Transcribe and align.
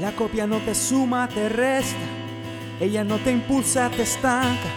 La 0.00 0.12
copia 0.12 0.46
no 0.46 0.58
te 0.58 0.74
suma, 0.74 1.28
te 1.28 1.48
resta. 1.48 1.96
Ella 2.80 3.02
no 3.02 3.16
te 3.16 3.32
impulsa, 3.32 3.90
te 3.90 4.02
estanca. 4.02 4.68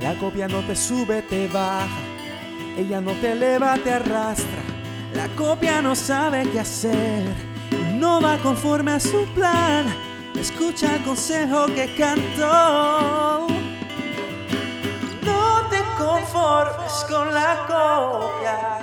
La 0.00 0.14
copia 0.16 0.48
no 0.48 0.60
te 0.60 0.76
sube, 0.76 1.22
te 1.22 1.48
baja. 1.48 1.86
Ella 2.76 3.00
no 3.00 3.12
te 3.12 3.32
eleva, 3.32 3.78
te 3.78 3.90
arrastra. 3.90 4.62
La 5.14 5.28
copia 5.28 5.80
no 5.80 5.94
sabe 5.94 6.46
qué 6.50 6.60
hacer. 6.60 7.24
No 7.94 8.20
va 8.20 8.36
conforme 8.38 8.92
a 8.92 9.00
su 9.00 9.24
plan. 9.34 9.86
Escucha 10.38 10.96
el 10.96 11.02
consejo 11.02 11.66
que 11.66 11.94
cantó. 11.96 13.46
No 15.22 15.68
te 15.70 15.78
conformes 15.96 16.92
con 17.08 17.32
la 17.32 17.64
copia. 17.66 18.75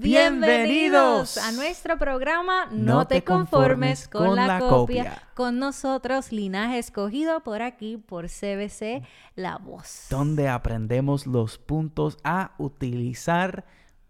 Bienvenidos 0.00 1.38
a 1.38 1.50
nuestro 1.50 1.98
programa 1.98 2.68
No, 2.70 3.08
te 3.08 3.24
conformes 3.24 4.06
con, 4.06 4.36
la, 4.36 4.60
copia. 4.60 5.20
Con 5.34 5.58
nosotros, 5.58 6.30
Linaje 6.30 6.78
Escogido, 6.78 7.40
por 7.40 7.62
aquí, 7.62 7.96
por 7.96 8.26
CBC 8.26 9.02
La 9.34 9.58
Voz. 9.58 10.06
Donde 10.08 10.48
aprendemos 10.48 11.26
los 11.26 11.58
puntos 11.58 12.16
a 12.22 12.52
utilizar 12.58 13.64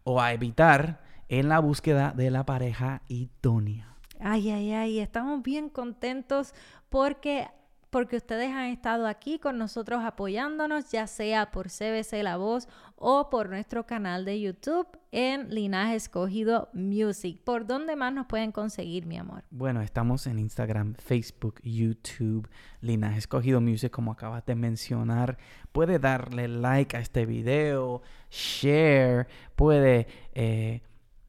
o 0.04 0.20
a 0.20 0.34
evitar 0.34 1.00
en 1.30 1.48
la 1.48 1.58
búsqueda 1.58 2.12
de 2.14 2.30
la 2.30 2.44
pareja 2.44 3.00
idónea. 3.08 3.96
Ay, 4.20 4.50
ay, 4.50 4.74
ay, 4.74 4.98
estamos 4.98 5.42
bien 5.42 5.70
contentos 5.70 6.52
porque 6.90 7.48
porque 7.88 8.18
ustedes 8.18 8.50
han 8.50 8.66
estado 8.66 9.06
aquí 9.06 9.38
con 9.38 9.56
nosotros 9.56 10.04
apoyándonos, 10.04 10.90
ya 10.90 11.06
sea 11.06 11.50
por 11.50 11.68
CBC 11.68 12.22
La 12.22 12.36
Voz 12.36 12.68
o 12.96 13.30
por 13.30 13.48
nuestro 13.48 13.86
canal 13.86 14.26
de 14.26 14.38
YouTube 14.38 14.97
en 15.12 15.54
Linaje 15.54 15.94
Escogido 15.94 16.68
Music. 16.72 17.40
¿Por 17.42 17.66
dónde 17.66 17.96
más 17.96 18.12
nos 18.12 18.26
pueden 18.26 18.52
conseguir, 18.52 19.06
mi 19.06 19.16
amor? 19.16 19.44
Bueno, 19.50 19.80
estamos 19.80 20.26
en 20.26 20.38
Instagram, 20.38 20.94
Facebook, 20.94 21.60
YouTube, 21.62 22.48
Linaje 22.80 23.18
Escogido 23.18 23.60
Music, 23.60 23.90
como 23.90 24.12
acabas 24.12 24.44
de 24.46 24.54
mencionar. 24.54 25.38
Puede 25.72 25.98
darle 25.98 26.48
like 26.48 26.96
a 26.96 27.00
este 27.00 27.26
video, 27.26 28.02
share, 28.30 29.26
puede 29.56 30.06
eh, 30.34 30.82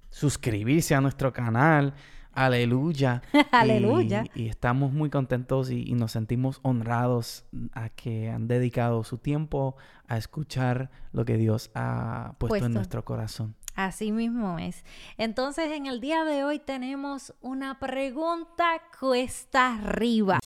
suscribirse 0.10 0.96
a 0.96 1.02
nuestro 1.02 1.32
canal. 1.32 1.94
Aleluya. 2.32 3.22
Aleluya. 3.52 4.24
Y, 4.34 4.48
estamos 4.48 4.94
muy 4.94 5.10
contentos 5.10 5.72
y, 5.72 5.94
nos 5.94 6.14
sentimos 6.14 6.60
honrados 6.62 7.46
a 7.74 7.90
que 7.90 8.30
han 8.30 8.48
dedicado 8.48 9.04
su 9.04 9.18
tiempo 9.18 9.76
a 10.08 10.18
escuchar 10.18 10.90
lo 11.12 11.26
que 11.26 11.38
Dios 11.38 11.72
ha 11.76 12.36
puesto, 12.38 12.66
en 12.66 12.74
nuestro 12.74 13.04
corazón. 13.04 13.56
Así 13.76 14.12
mismo 14.12 14.60
es. 14.60 14.84
Entonces, 15.18 15.72
en 15.72 15.86
el 15.86 16.02
día 16.02 16.24
de 16.26 16.44
hoy 16.44 16.60
tenemos 16.60 17.34
una 17.42 17.80
pregunta 17.80 18.82
cuesta 19.00 19.76
arriba. 19.76 20.40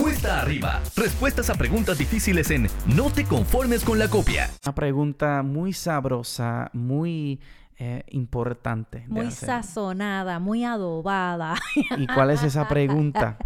Cuesta 0.00 0.40
arriba. 0.40 0.80
Respuestas 0.96 1.50
a 1.50 1.54
preguntas 1.54 1.98
difíciles 1.98 2.50
en 2.50 2.68
No 2.96 3.10
te 3.10 3.24
conformes 3.24 3.84
con 3.84 3.98
la 3.98 4.08
copia. 4.08 4.50
Una 4.64 4.74
pregunta 4.74 5.42
muy 5.42 5.72
sabrosa, 5.72 6.70
muy 6.72 7.40
eh, 7.78 8.04
importante. 8.08 9.04
Muy 9.08 9.30
sazonada, 9.30 10.38
muy 10.38 10.64
adobada. 10.64 11.54
¿Y 11.98 12.06
cuál 12.06 12.30
es 12.30 12.42
esa 12.42 12.68
pregunta? 12.68 13.38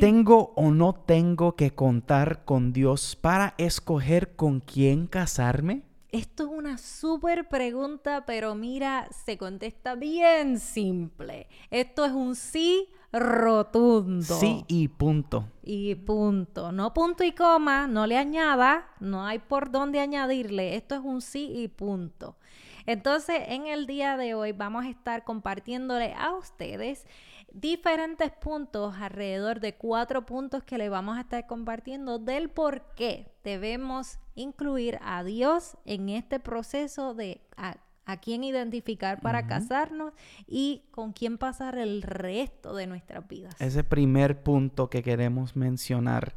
¿Tengo 0.00 0.52
o 0.56 0.70
no 0.70 0.94
tengo 0.94 1.56
que 1.56 1.72
contar 1.72 2.44
con 2.44 2.72
Dios 2.72 3.16
para 3.16 3.54
escoger 3.58 4.34
con 4.34 4.60
quién 4.60 5.06
casarme? 5.06 5.82
Esto 6.16 6.44
es 6.44 6.48
una 6.48 6.78
súper 6.78 7.46
pregunta, 7.46 8.24
pero 8.24 8.54
mira, 8.54 9.06
se 9.26 9.36
contesta 9.36 9.96
bien 9.96 10.58
simple. 10.58 11.46
Esto 11.70 12.06
es 12.06 12.12
un 12.12 12.34
sí 12.34 12.88
rotundo. 13.12 14.40
Sí 14.40 14.64
y 14.66 14.88
punto. 14.88 15.44
Y 15.62 15.94
punto. 15.94 16.72
No 16.72 16.94
punto 16.94 17.22
y 17.22 17.32
coma, 17.32 17.86
no 17.86 18.06
le 18.06 18.16
añada, 18.16 18.88
no 18.98 19.26
hay 19.26 19.40
por 19.40 19.70
dónde 19.70 20.00
añadirle. 20.00 20.76
Esto 20.76 20.94
es 20.94 21.02
un 21.04 21.20
sí 21.20 21.52
y 21.54 21.68
punto. 21.68 22.36
Entonces, 22.86 23.42
en 23.48 23.66
el 23.66 23.86
día 23.86 24.16
de 24.16 24.32
hoy 24.32 24.52
vamos 24.52 24.86
a 24.86 24.88
estar 24.88 25.22
compartiéndole 25.22 26.14
a 26.14 26.34
ustedes 26.34 27.04
diferentes 27.56 28.30
puntos, 28.32 28.94
alrededor 28.96 29.60
de 29.60 29.74
cuatro 29.74 30.26
puntos 30.26 30.62
que 30.62 30.76
le 30.76 30.88
vamos 30.88 31.16
a 31.16 31.22
estar 31.22 31.46
compartiendo 31.46 32.18
del 32.18 32.50
por 32.50 32.82
qué 32.94 33.32
debemos 33.44 34.18
incluir 34.34 34.98
a 35.02 35.24
Dios 35.24 35.78
en 35.86 36.10
este 36.10 36.38
proceso 36.38 37.14
de 37.14 37.40
a, 37.56 37.76
quién 38.22 38.44
identificar 38.44 39.20
para 39.20 39.48
casarnos 39.48 40.12
y 40.46 40.84
con 40.92 41.12
quién 41.12 41.38
pasar 41.38 41.76
el 41.76 42.02
resto 42.02 42.74
de 42.74 42.86
nuestras 42.86 43.26
vidas. 43.26 43.60
Ese 43.60 43.82
primer 43.82 44.44
punto 44.44 44.88
que 44.88 45.02
queremos 45.02 45.56
mencionar 45.56 46.36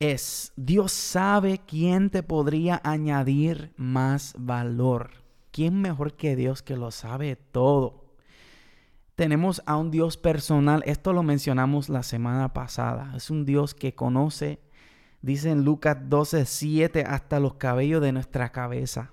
es, 0.00 0.52
Dios 0.56 0.90
sabe 0.90 1.60
quién 1.64 2.10
te 2.10 2.24
podría 2.24 2.80
añadir 2.82 3.72
más 3.76 4.34
valor. 4.36 5.10
¿Quién 5.52 5.80
mejor 5.80 6.14
que 6.14 6.34
Dios 6.34 6.62
que 6.62 6.76
lo 6.76 6.90
sabe 6.90 7.36
todo? 7.36 8.03
Tenemos 9.14 9.62
a 9.66 9.76
un 9.76 9.92
Dios 9.92 10.16
personal, 10.16 10.82
esto 10.86 11.12
lo 11.12 11.22
mencionamos 11.22 11.88
la 11.88 12.02
semana 12.02 12.52
pasada, 12.52 13.12
es 13.14 13.30
un 13.30 13.44
Dios 13.44 13.72
que 13.72 13.94
conoce, 13.94 14.58
dice 15.22 15.52
en 15.52 15.64
Lucas 15.64 15.96
12, 16.08 16.44
7, 16.44 17.04
hasta 17.06 17.38
los 17.38 17.54
cabellos 17.54 18.02
de 18.02 18.10
nuestra 18.10 18.50
cabeza. 18.50 19.12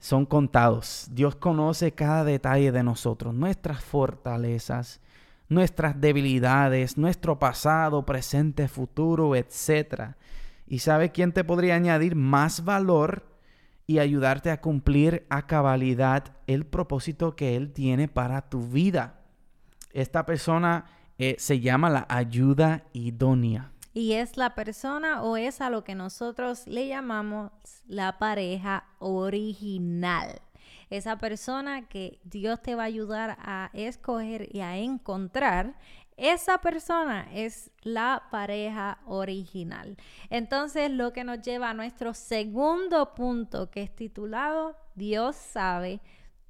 Son 0.00 0.26
contados. 0.26 1.08
Dios 1.12 1.36
conoce 1.36 1.92
cada 1.92 2.24
detalle 2.24 2.72
de 2.72 2.82
nosotros, 2.82 3.32
nuestras 3.32 3.84
fortalezas, 3.84 5.00
nuestras 5.48 6.00
debilidades, 6.00 6.98
nuestro 6.98 7.38
pasado, 7.38 8.04
presente, 8.04 8.66
futuro, 8.66 9.36
etc. 9.36 10.14
Y 10.66 10.80
sabe 10.80 11.12
quién 11.12 11.32
te 11.32 11.44
podría 11.44 11.76
añadir 11.76 12.16
más 12.16 12.64
valor 12.64 13.29
y 13.90 13.98
ayudarte 13.98 14.52
a 14.52 14.60
cumplir 14.60 15.26
a 15.30 15.48
cabalidad 15.48 16.36
el 16.46 16.64
propósito 16.64 17.34
que 17.34 17.56
Él 17.56 17.72
tiene 17.72 18.06
para 18.06 18.48
tu 18.48 18.60
vida. 18.60 19.18
Esta 19.92 20.24
persona 20.24 20.84
eh, 21.18 21.34
se 21.40 21.58
llama 21.58 21.90
la 21.90 22.06
ayuda 22.08 22.84
idónea. 22.92 23.72
Y 23.92 24.12
es 24.12 24.36
la 24.36 24.54
persona 24.54 25.24
o 25.24 25.36
es 25.36 25.60
a 25.60 25.70
lo 25.70 25.82
que 25.82 25.96
nosotros 25.96 26.68
le 26.68 26.86
llamamos 26.86 27.50
la 27.88 28.16
pareja 28.20 28.84
original. 29.00 30.40
Esa 30.88 31.18
persona 31.18 31.88
que 31.88 32.20
Dios 32.22 32.62
te 32.62 32.76
va 32.76 32.84
a 32.84 32.86
ayudar 32.86 33.38
a 33.40 33.70
escoger 33.72 34.54
y 34.54 34.60
a 34.60 34.76
encontrar 34.76 35.74
esa 36.20 36.58
persona 36.58 37.26
es 37.32 37.70
la 37.82 38.24
pareja 38.30 38.98
original. 39.06 39.96
Entonces, 40.28 40.90
lo 40.90 41.12
que 41.12 41.24
nos 41.24 41.40
lleva 41.40 41.70
a 41.70 41.74
nuestro 41.74 42.12
segundo 42.12 43.14
punto, 43.14 43.70
que 43.70 43.82
es 43.82 43.96
titulado 43.96 44.76
Dios 44.94 45.34
sabe 45.34 46.00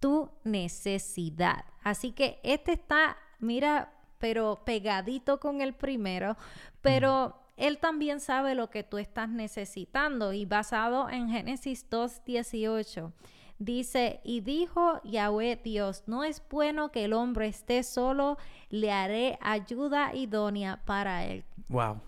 tu 0.00 0.28
necesidad. 0.42 1.64
Así 1.84 2.10
que 2.10 2.40
este 2.42 2.72
está, 2.72 3.16
mira, 3.38 3.92
pero 4.18 4.62
pegadito 4.64 5.40
con 5.40 5.60
el 5.60 5.74
primero, 5.74 6.36
pero... 6.82 7.36
Él 7.56 7.76
también 7.76 8.20
sabe 8.20 8.54
lo 8.54 8.70
que 8.70 8.84
tú 8.84 8.96
estás 8.96 9.28
necesitando 9.28 10.32
y 10.32 10.46
basado 10.46 11.10
en 11.10 11.28
Génesis 11.28 11.84
2.18 11.90 13.12
Dice, 13.60 14.20
y 14.24 14.40
dijo 14.40 15.02
Yahweh 15.04 15.60
Dios, 15.62 16.04
no 16.06 16.24
es 16.24 16.42
bueno 16.50 16.90
que 16.90 17.04
el 17.04 17.12
hombre 17.12 17.46
esté 17.46 17.82
solo, 17.82 18.38
le 18.70 18.90
haré 18.90 19.38
ayuda 19.42 20.14
idónea 20.14 20.80
para 20.86 21.26
él. 21.26 21.44
Wow. 21.68 22.00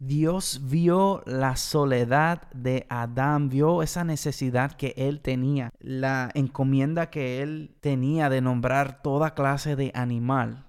Dios 0.00 0.62
vio 0.64 1.22
la 1.24 1.54
soledad 1.54 2.50
de 2.52 2.84
Adán, 2.88 3.48
vio 3.48 3.84
esa 3.84 4.02
necesidad 4.02 4.72
que 4.72 4.92
él 4.96 5.20
tenía, 5.20 5.70
la 5.78 6.32
encomienda 6.34 7.10
que 7.10 7.42
él 7.42 7.76
tenía 7.78 8.28
de 8.28 8.40
nombrar 8.40 9.02
toda 9.02 9.34
clase 9.34 9.76
de 9.76 9.92
animal. 9.94 10.66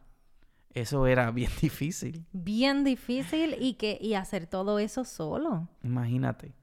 Eso 0.76 1.08
era 1.08 1.32
bien 1.32 1.50
difícil. 1.60 2.24
Bien 2.34 2.84
difícil 2.84 3.56
y 3.60 3.74
que 3.74 3.98
y 4.00 4.14
hacer 4.14 4.46
todo 4.46 4.78
eso 4.78 5.06
solo. 5.06 5.70
Imagínate. 5.82 6.54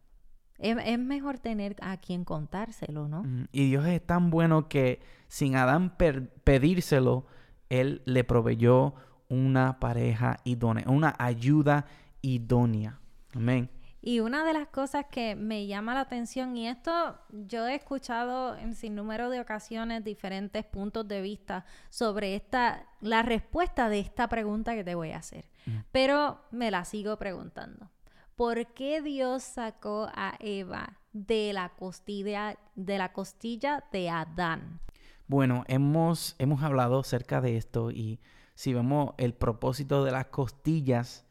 Es, 0.59 0.99
mejor 0.99 1.39
tener 1.39 1.77
a 1.81 1.97
quien 1.99 2.25
contárselo, 2.25 3.09
¿no? 3.09 3.25
Y 3.53 3.69
Dios 3.69 3.87
es 3.87 4.05
tan 4.05 4.31
bueno 4.31 4.69
que 4.69 5.01
sin 5.29 5.55
Adán 5.55 5.97
pedírselo, 5.97 7.27
Él 7.69 8.03
le 8.07 8.25
proveyó 8.25 8.95
una 9.29 9.79
pareja 9.79 10.39
idónea, 10.45 10.85
una 10.89 11.15
ayuda 11.19 11.87
idónea. 12.23 12.99
Amén. 13.35 13.71
Y 14.01 14.21
una 14.21 14.45
de 14.45 14.53
las 14.53 14.69
cosas 14.69 15.07
que 15.11 15.35
me 15.35 15.67
llama 15.67 15.95
la 15.95 16.01
atención, 16.01 16.57
y 16.57 16.69
esto 16.69 17.19
yo 17.31 17.67
he 17.67 17.75
escuchado 17.75 18.57
en 18.57 18.75
sin 18.75 18.95
número 18.95 19.29
de 19.29 19.41
ocasiones 19.41 20.05
diferentes 20.05 20.65
puntos 20.65 21.07
de 21.09 21.21
vista 21.21 21.65
sobre 21.91 22.37
esta, 22.37 22.87
la 23.01 23.23
respuesta 23.23 23.89
de 23.89 23.99
esta 23.99 24.29
pregunta 24.29 24.75
que 24.75 24.85
te 24.85 24.95
voy 24.95 25.11
a 25.11 25.19
hacer, 25.19 25.47
pero 25.91 26.41
me 26.53 26.71
la 26.71 26.85
sigo 26.85 27.19
preguntando. 27.19 27.91
¿Por 28.39 28.67
qué 28.69 29.03
Dios 29.03 29.43
sacó 29.43 30.09
a 30.15 30.37
Eva 30.39 30.97
de 31.13 31.53
la 31.53 31.71
costilla 31.71 32.57
de, 32.77 32.97
la 32.97 33.13
costilla 33.13 33.85
de 33.93 34.09
Adán? 34.09 34.81
Bueno, 35.27 35.65
hemos, 35.67 36.37
hemos 36.39 36.63
hablado 36.63 37.01
acerca 37.01 37.41
de 37.41 37.57
esto 37.57 37.91
y 37.91 38.21
si 38.55 38.73
vemos 38.73 39.13
el 39.19 39.35
propósito 39.35 40.05
de 40.05 40.13
las 40.13 40.27
costillas 40.27 41.27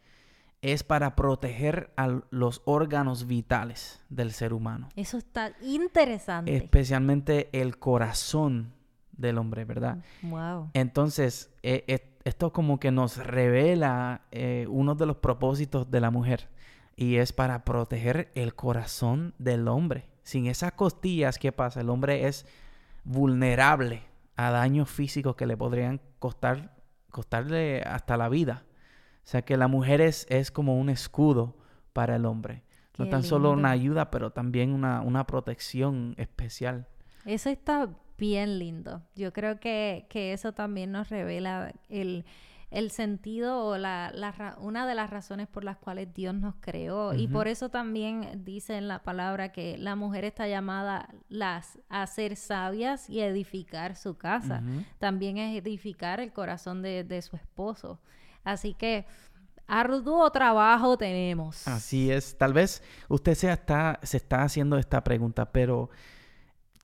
es 0.62 0.84
para 0.84 1.16
proteger 1.16 1.94
a 1.96 2.20
los 2.30 2.62
órganos 2.66 3.26
vitales 3.26 4.02
del 4.10 4.34
ser 4.34 4.54
humano. 4.54 4.90
Eso 4.98 5.18
está 5.18 5.54
interesante. 5.62 6.58
Especialmente 6.58 7.50
el 7.54 7.80
corazón 7.80 8.74
del 9.14 9.38
hombre, 9.38 9.64
¿verdad? 9.64 10.00
Wow. 10.24 10.72
Entonces, 10.74 11.52
eh, 11.64 11.86
eh, 11.88 12.18
esto 12.26 12.52
como 12.52 12.82
que 12.82 12.92
nos 12.92 13.16
revela 13.16 14.24
eh, 14.32 14.68
uno 14.70 14.94
de 14.96 15.06
los 15.06 15.18
propósitos 15.18 15.90
de 15.90 16.02
la 16.02 16.12
mujer 16.12 16.50
y 16.98 17.18
es 17.18 17.32
para 17.32 17.64
proteger 17.64 18.32
el 18.34 18.56
corazón 18.56 19.36
del 19.38 19.68
hombre. 19.68 20.10
Sin 20.24 20.48
esas 20.48 20.74
costillas, 20.74 21.38
¿qué 21.38 21.52
pasa? 21.54 21.80
El 21.80 21.90
hombre 21.90 22.28
es 22.28 22.46
vulnerable 23.04 24.02
a 24.36 24.50
daños 24.50 24.90
físicos 24.90 25.36
que 25.36 25.46
le 25.46 25.56
podrían 25.56 26.02
costar, 26.20 26.76
costarle 27.12 27.84
hasta 27.84 28.18
la 28.18 28.28
vida. 28.30 28.66
O 29.24 29.30
sea 29.30 29.44
que 29.44 29.58
la 29.58 29.68
mujer 29.68 30.02
es, 30.02 30.26
es 30.30 30.52
como 30.52 30.78
un 30.78 30.90
escudo 30.90 31.56
para 31.94 32.16
el 32.16 32.26
hombre. 32.26 32.64
no 32.98 33.08
tan 33.08 33.22
solo 33.22 33.52
una 33.52 33.70
ayuda, 33.70 34.10
pero 34.10 34.32
también 34.32 34.72
una, 34.72 35.02
una, 35.02 35.28
protección 35.28 36.16
especial. 36.18 36.88
Eso 37.26 37.50
está 37.50 37.90
bien 38.18 38.58
lindo. 38.58 39.04
Yo 39.16 39.32
creo 39.34 39.60
que, 39.60 40.08
que 40.10 40.34
eso 40.34 40.52
también 40.52 40.92
nos 40.92 41.10
revela 41.10 41.74
el, 41.90 42.26
el 42.70 42.92
sentido 42.92 43.66
o 43.66 43.78
la, 43.78 44.12
la, 44.14 44.58
una 44.60 44.86
de 44.86 44.94
las 44.94 45.10
razones 45.10 45.48
por 45.48 45.64
las 45.64 45.78
cuales 45.78 46.14
Dios 46.14 46.34
nos 46.36 46.56
creó. 46.60 47.14
Y 47.14 47.28
por 47.28 47.48
eso 47.48 47.70
también 47.70 48.44
dice 48.44 48.78
en 48.78 48.88
la 48.90 49.04
palabra 49.04 49.52
que 49.52 49.78
la 49.78 49.96
mujer 49.96 50.26
está 50.26 50.48
llamada 50.48 51.08
las, 51.30 51.80
a 51.88 52.06
ser 52.08 52.36
sabias 52.36 53.10
y 53.10 53.22
edificar 53.22 53.96
su 53.96 54.18
casa. 54.18 54.62
También 55.00 55.38
es 55.38 55.58
edificar 55.58 56.20
el 56.20 56.34
corazón 56.34 56.82
de, 56.82 57.04
de 57.06 57.22
su 57.22 57.38
esposo. 57.38 58.02
Así 58.44 58.74
que 58.74 59.06
arduo 59.66 60.30
trabajo 60.32 60.98
tenemos. 60.98 61.68
Así 61.68 62.12
es. 62.12 62.38
Tal 62.38 62.52
vez 62.52 62.84
usted 63.08 63.36
se 63.36 63.52
está, 63.52 64.00
se 64.04 64.18
está 64.18 64.44
haciendo 64.44 64.78
esta 64.78 65.04
pregunta, 65.06 65.54
pero 65.54 65.90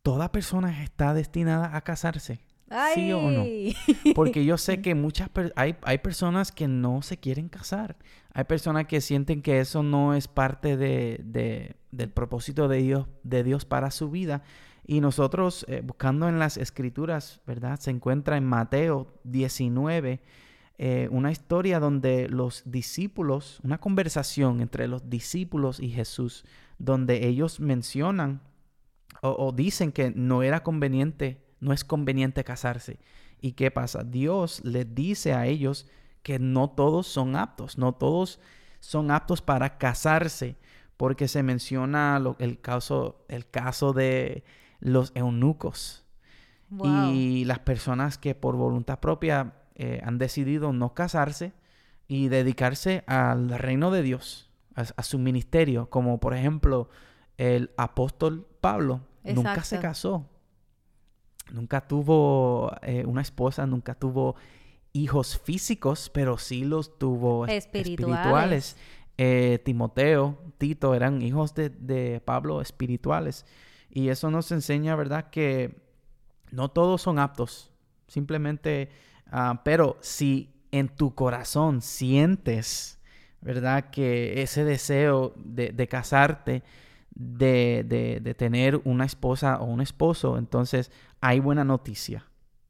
¿toda 0.01 0.31
persona 0.31 0.81
está 0.81 1.13
destinada 1.13 1.75
a 1.75 1.81
casarse? 1.81 2.39
¿Sí 2.93 3.11
o 3.11 3.29
no? 3.29 3.45
Porque 4.15 4.45
yo 4.45 4.57
sé 4.57 4.81
que 4.81 4.95
muchas 4.95 5.29
hay, 5.55 5.75
hay 5.83 5.97
personas 5.99 6.51
que 6.51 6.67
no 6.67 7.01
se 7.01 7.17
quieren 7.17 7.49
casar. 7.49 7.95
Hay 8.33 8.45
personas 8.45 8.87
que 8.87 9.01
sienten 9.01 9.41
que 9.41 9.59
eso 9.59 9.83
no 9.83 10.15
es 10.15 10.27
parte 10.27 10.75
de, 10.75 11.21
de, 11.23 11.75
del 11.91 12.09
propósito 12.09 12.67
de 12.67 12.77
Dios, 12.77 13.07
de 13.23 13.43
Dios 13.43 13.65
para 13.65 13.91
su 13.91 14.09
vida. 14.09 14.43
Y 14.85 14.99
nosotros, 14.99 15.65
eh, 15.69 15.81
buscando 15.83 16.27
en 16.27 16.39
las 16.39 16.57
escrituras, 16.57 17.41
¿verdad? 17.45 17.79
Se 17.79 17.91
encuentra 17.91 18.37
en 18.37 18.45
Mateo 18.45 19.13
19, 19.23 20.21
eh, 20.77 21.07
una 21.11 21.31
historia 21.31 21.79
donde 21.79 22.27
los 22.27 22.63
discípulos, 22.65 23.59
una 23.63 23.77
conversación 23.77 24.59
entre 24.59 24.87
los 24.87 25.09
discípulos 25.09 25.79
y 25.79 25.89
Jesús, 25.89 26.43
donde 26.79 27.27
ellos 27.27 27.59
mencionan 27.59 28.41
o, 29.21 29.53
dicen 29.53 29.93
que 29.93 30.11
no 30.11 30.43
era 30.43 30.63
conveniente, 30.63 31.42
no 31.63 31.73
es 31.73 31.83
conveniente 31.83 32.43
casarse. 32.43 32.99
¿Y 33.41 33.53
qué 33.53 33.71
pasa? 33.71 34.03
Dios 34.03 34.61
les 34.63 34.93
dice 34.93 35.33
a 35.33 35.47
ellos 35.47 35.87
que 36.21 36.39
no 36.39 36.69
todos 36.69 37.07
son 37.07 37.35
aptos, 37.35 37.77
no 37.77 37.93
todos 37.93 38.39
son 38.79 39.11
aptos 39.11 39.41
para 39.41 39.77
casarse, 39.77 40.57
porque 40.97 41.27
se 41.27 41.43
menciona 41.43 42.21
el, 42.39 42.61
caso, 42.61 43.25
el 43.27 43.49
caso 43.49 43.93
de 43.93 44.43
los 44.79 45.11
eunucos 45.15 46.05
y 46.81 47.45
las 47.45 47.59
personas 47.59 48.17
que 48.17 48.35
por 48.35 48.55
voluntad 48.55 48.99
propia 48.99 49.53
eh, 49.75 50.01
han 50.03 50.17
decidido 50.17 50.73
no 50.73 50.93
casarse 50.93 51.53
y 52.07 52.29
dedicarse 52.29 53.03
al 53.07 53.49
reino 53.49 53.91
de 53.91 54.01
Dios, 54.01 54.49
a, 54.75 55.03
su 55.03 55.19
ministerio, 55.19 55.89
como 55.89 56.19
por 56.19 56.33
ejemplo 56.33 56.89
el 57.37 57.71
apóstol 57.77 58.47
Pablo. 58.59 59.01
Nunca 59.23 59.63
se 59.63 59.79
casó, 59.79 60.29
nunca 61.51 61.81
tuvo 61.87 62.71
eh, 62.81 63.05
una 63.05 63.21
esposa, 63.21 63.65
nunca 63.65 63.95
tuvo 63.95 64.35
hijos 64.93 65.39
físicos, 65.39 66.09
pero 66.09 66.37
sí 66.37 66.63
los 66.63 66.97
tuvo 66.97 67.45
espirituales. 67.47 68.77
Eh, 69.17 69.59
Timoteo, 69.63 70.39
Tito 70.57 70.95
eran 70.95 71.21
hijos 71.21 71.53
de, 71.53 71.69
de, 71.69 72.21
Pablo 72.21 72.61
espirituales. 72.61 73.45
Y 73.89 74.09
eso 74.09 74.31
nos 74.31 74.51
enseña, 74.51 74.95
¿verdad?, 74.95 75.29
que 75.29 75.75
no 76.51 76.69
todos 76.69 77.01
son 77.01 77.19
aptos. 77.19 77.71
Simplemente 78.07 78.89
Ah, 79.35 79.61
pero 79.65 79.97
si 79.99 80.53
en 80.69 80.89
tu 80.89 81.15
corazón 81.15 81.81
sientes, 81.81 82.99
¿verdad? 83.41 83.89
Que 83.89 84.43
ese 84.43 84.63
deseo 84.63 85.33
de, 85.35 85.87
casarte, 85.87 86.61
de, 87.15 88.19
de, 88.21 88.33
tener 88.33 88.81
una 88.85 89.05
esposa 89.05 89.59
o 89.59 89.65
un 89.65 89.81
esposo, 89.81 90.37
entonces 90.37 90.91
hay 91.21 91.39
buena 91.39 91.63
noticia. 91.63 92.25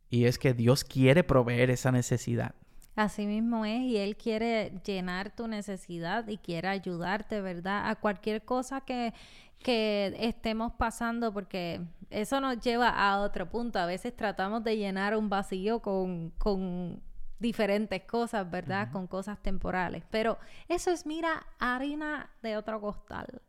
Y 0.09 0.25
es 0.25 0.37
que 0.37 0.53
Dios 0.53 0.83
quiere 0.83 1.23
proveer 1.23 1.69
esa 1.69 1.91
necesidad. 1.91 2.53
Así 2.95 3.25
mismo 3.25 3.65
es, 3.65 3.81
y 3.81 3.97
Él 3.97 4.15
quiere 4.15 4.71
llenar 4.85 5.35
tu 5.35 5.47
necesidad 5.47 6.27
y 6.27 6.37
quiere 6.37 6.67
ayudarte, 6.67 7.41
¿verdad? 7.41 7.89
A 7.89 7.95
cualquier 7.95 8.45
cosa 8.45 8.81
que, 8.81 9.13
que 9.57 10.15
estemos 10.19 10.73
pasando, 10.73 11.33
porque 11.33 11.81
eso 12.11 12.39
nos 12.39 12.59
lleva 12.59 12.89
a 12.89 13.21
otro 13.21 13.49
punto. 13.49 13.79
A 13.79 13.87
veces 13.87 14.15
tratamos 14.15 14.63
de 14.63 14.77
llenar 14.77 15.17
un 15.17 15.29
vacío 15.29 15.79
con, 15.79 16.29
con 16.37 17.01
diferentes 17.39 18.03
cosas, 18.03 18.49
¿verdad? 18.49 18.91
Con 18.91 19.07
cosas 19.07 19.41
temporales. 19.41 20.03
Pero 20.11 20.37
eso 20.67 20.91
es, 20.91 21.07
mira, 21.07 21.47
harina 21.57 22.29
de 22.43 22.57
otro 22.57 22.79
costal. 22.79 23.41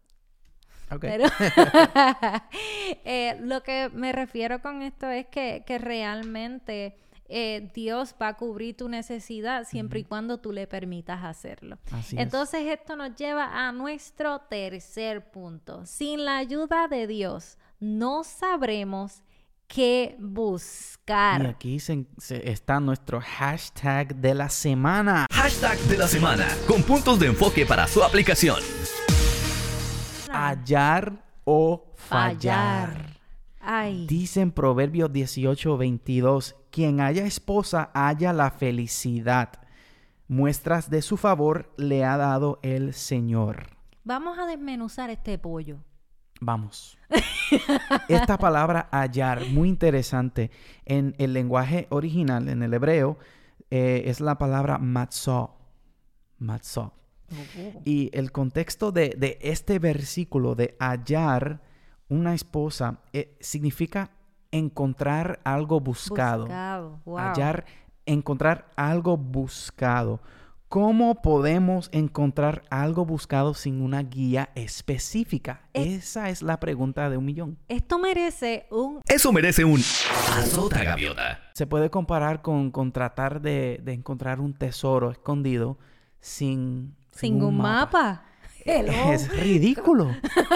Okay. 0.96 1.10
Pero 1.10 1.28
eh, 3.04 3.38
lo 3.40 3.62
que 3.62 3.90
me 3.92 4.12
refiero 4.12 4.60
con 4.60 4.82
esto 4.82 5.08
es 5.08 5.26
que, 5.26 5.64
que 5.66 5.78
realmente 5.78 6.96
eh, 7.28 7.70
Dios 7.74 8.14
va 8.20 8.28
a 8.28 8.36
cubrir 8.36 8.76
tu 8.76 8.88
necesidad 8.88 9.66
siempre 9.66 10.00
y 10.00 10.04
cuando 10.04 10.38
tú 10.38 10.52
le 10.52 10.66
permitas 10.66 11.24
hacerlo. 11.24 11.78
Entonces 12.12 12.66
esto 12.66 12.96
nos 12.96 13.16
lleva 13.16 13.66
a 13.66 13.72
nuestro 13.72 14.40
tercer 14.40 15.30
punto. 15.30 15.86
Sin 15.86 16.24
la 16.24 16.36
ayuda 16.36 16.86
de 16.88 17.06
Dios, 17.06 17.56
no 17.80 18.24
sabremos 18.24 19.22
qué 19.66 20.16
buscar. 20.18 21.42
Y 21.42 21.46
aquí 21.46 21.78
está 22.28 22.78
nuestro 22.80 23.20
hashtag 23.20 24.14
de 24.16 24.34
la 24.34 24.50
semana. 24.50 25.26
Hashtag 25.32 25.78
de 25.80 25.98
la 25.98 26.08
semana, 26.08 26.46
con 26.68 26.82
puntos 26.82 27.18
de 27.18 27.26
enfoque 27.26 27.64
para 27.64 27.88
su 27.88 28.04
aplicación. 28.04 28.60
Hallar 30.44 31.24
o 31.44 31.90
fallar. 31.94 33.18
Dice 34.06 34.42
en 34.42 34.52
Proverbios 34.52 35.10
18, 35.10 35.78
22, 35.78 36.54
quien 36.70 37.00
haya 37.00 37.24
esposa 37.24 37.90
haya 37.94 38.34
la 38.34 38.50
felicidad. 38.50 39.52
Muestras 40.28 40.90
de 40.90 41.00
su 41.00 41.16
favor 41.16 41.72
le 41.78 42.04
ha 42.04 42.18
dado 42.18 42.58
el 42.62 42.92
Señor. 42.92 43.68
Vamos 44.04 44.38
a 44.38 44.44
desmenuzar 44.44 45.08
este 45.08 45.38
pollo. 45.38 45.78
Vamos. 46.42 46.98
Esta 48.08 48.36
palabra 48.36 48.90
hallar, 48.92 49.46
muy 49.46 49.70
interesante. 49.70 50.50
En 50.84 51.14
el 51.16 51.32
lenguaje 51.32 51.86
original, 51.88 52.50
en 52.50 52.62
el 52.62 52.74
hebreo, 52.74 53.18
eh, 53.70 54.02
es 54.06 54.20
la 54.20 54.36
palabra 54.36 54.76
matzah. 54.76 55.48
Matzah. 56.38 56.92
Oh. 57.30 57.82
Y 57.84 58.10
el 58.12 58.32
contexto 58.32 58.92
de, 58.92 59.38
este 59.40 59.78
versículo 59.78 60.54
de 60.54 60.76
hallar 60.78 61.60
una 62.08 62.34
esposa 62.34 63.00
eh, 63.12 63.36
significa 63.40 64.10
encontrar 64.50 65.40
algo 65.44 65.80
buscado. 65.80 66.44
buscado. 66.44 67.00
Hallar, 67.16 67.64
encontrar 68.06 68.70
algo 68.76 69.16
buscado. 69.16 70.20
¿Cómo 70.74 71.22
podemos 71.22 71.88
encontrar 71.92 72.64
algo 72.68 73.04
buscado 73.04 73.54
sin 73.54 73.80
una 73.80 74.02
guía 74.02 74.50
específica? 74.56 75.68
Esa 75.72 76.30
es 76.30 76.42
la 76.42 76.58
pregunta 76.58 77.08
de 77.10 77.16
un 77.16 77.24
millón. 77.24 77.58
Esto 77.68 77.96
merece 78.00 78.66
un... 78.72 79.00
Eso 79.06 79.32
merece 79.32 79.64
un... 79.64 79.78
Azota 79.78 80.82
gaviota. 80.82 81.38
Se 81.54 81.68
puede 81.68 81.90
comparar 81.90 82.42
con, 82.42 82.72
con 82.72 82.90
tratar 82.90 83.40
de, 83.40 83.80
encontrar 83.86 84.40
un 84.40 84.52
tesoro 84.52 85.12
escondido 85.12 85.78
sin... 86.18 86.96
Sin, 87.14 87.42
un, 87.42 87.56
mapa. 87.56 88.24
Es 88.64 89.28
ridículo. 89.42 90.10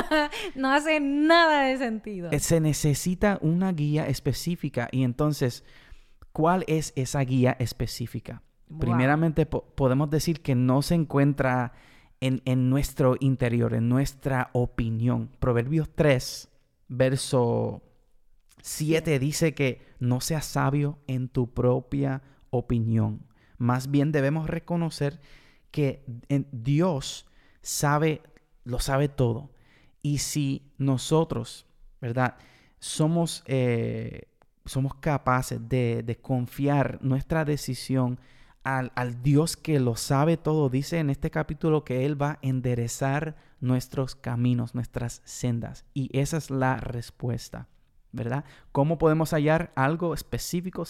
no 0.54 0.72
hace 0.72 1.00
nada 1.00 1.64
de 1.64 1.78
sentido. 1.78 2.30
Eh, 2.32 2.40
se 2.40 2.60
necesita 2.60 3.38
una 3.42 3.72
guía 3.72 4.08
específica 4.08 4.88
y 4.90 5.02
entonces, 5.04 5.64
¿cuál 6.32 6.64
es 6.66 6.92
esa 6.96 7.20
guía 7.20 7.56
específica? 7.58 8.42
Primeramente, 8.78 9.46
podemos 9.46 10.10
decir 10.10 10.42
que 10.42 10.54
no 10.54 10.82
se 10.82 10.94
encuentra 10.94 11.72
en, 12.20 12.42
en 12.44 12.68
nuestro 12.68 13.16
interior, 13.18 13.72
en 13.72 13.88
nuestra 13.88 14.50
opinión. 14.52 15.30
Proverbios 15.38 15.88
3, 15.94 16.50
verso 16.88 17.82
7 18.60 19.18
dice 19.18 19.54
que 19.54 19.80
no 20.00 20.20
seas 20.20 20.44
sabio 20.44 20.98
en 21.06 21.28
tu 21.28 21.54
propia 21.54 22.22
opinión. 22.50 23.26
Más 23.56 23.90
bien 23.90 24.12
debemos 24.12 24.50
reconocer 24.50 25.18
que 25.70 26.04
Dios 26.52 27.26
sabe, 27.62 28.22
lo 28.64 28.78
sabe 28.80 29.08
todo. 29.08 29.50
Y 30.02 30.18
si 30.18 30.72
nosotros, 30.78 31.66
¿verdad? 32.00 32.36
Somos, 32.78 33.42
eh, 33.46 34.28
somos 34.64 34.94
capaces 34.94 35.68
de, 35.68 36.02
de, 36.02 36.16
confiar 36.16 36.98
nuestra 37.02 37.44
decisión 37.44 38.20
al, 38.62 38.92
al, 38.94 39.22
Dios 39.22 39.56
que 39.56 39.80
lo 39.80 39.96
sabe 39.96 40.36
todo. 40.36 40.68
Dice 40.68 40.98
en 40.98 41.10
este 41.10 41.30
capítulo 41.30 41.84
que 41.84 42.06
Él 42.06 42.20
va 42.20 42.32
a 42.32 42.38
enderezar 42.42 43.36
nuestros 43.60 44.14
caminos, 44.14 44.74
nuestras 44.74 45.22
sendas. 45.24 45.84
Y 45.94 46.16
esa 46.16 46.36
es 46.36 46.50
la 46.50 46.76
respuesta. 46.76 47.68
¿Verdad? 48.12 48.44
¿Cómo 48.72 48.98
podemos 48.98 49.32
hallar 49.32 49.70
algo 49.74 50.14
específico? 50.14 50.84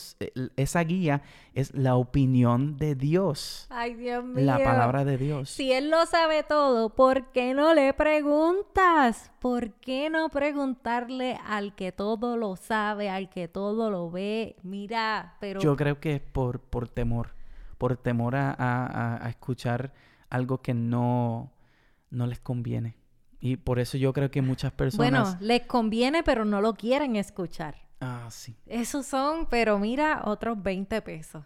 Esa 0.57 0.81
guía 0.85 1.23
es 1.55 1.75
la 1.75 1.97
opinión 1.97 2.77
de 2.77 2.95
Dios. 2.95 3.67
Ay, 3.71 3.95
Dios 3.95 4.25
mío. 4.25 4.45
La 4.45 4.59
palabra 4.59 5.05
de 5.05 5.19
Dios. 5.19 5.51
Si 5.51 5.73
Él 5.73 5.91
lo 5.91 6.07
sabe 6.07 6.43
todo, 6.43 6.91
¿por 6.91 7.33
qué 7.33 7.55
no 7.55 7.75
le 7.75 7.93
preguntas? 7.93 9.33
¿Por 9.41 9.73
qué 9.75 10.11
no 10.11 10.29
preguntarle 10.29 11.39
al 11.47 11.75
que 11.75 11.93
todo 11.93 12.37
lo 12.37 12.57
sabe, 12.57 13.11
al 13.11 13.29
que 13.29 13.49
todo 13.49 13.91
lo 13.91 14.11
ve? 14.11 14.57
Mira, 14.63 15.37
pero... 15.41 15.61
Yo 15.61 15.77
creo 15.77 16.01
que 16.01 16.17
es 16.17 16.21
por, 16.21 16.61
por 16.61 16.89
temor, 16.89 17.35
por 17.79 17.97
temor 17.97 18.37
a, 18.37 18.51
a, 18.53 19.25
a 19.25 19.29
escuchar 19.29 19.93
algo 20.31 20.63
que 20.63 20.75
no, 20.75 21.53
no 22.11 22.27
les 22.27 22.39
conviene. 22.39 22.97
Y 23.41 23.57
por 23.57 23.79
eso 23.79 23.97
yo 23.97 24.13
creo 24.13 24.31
que 24.31 24.43
muchas 24.43 24.73
personas... 24.73 25.37
Bueno, 25.37 25.37
les 25.41 25.67
conviene, 25.67 26.23
pero 26.23 26.45
no 26.45 26.61
lo 26.61 26.75
quieren 26.75 27.17
escuchar. 27.17 27.77
Ah, 28.01 28.29
sí. 28.31 28.57
Esos 28.67 29.07
son, 29.07 29.47
pero 29.47 29.79
mira, 29.79 30.23
otros 30.25 30.61
20 30.63 31.03
pesos. 31.03 31.45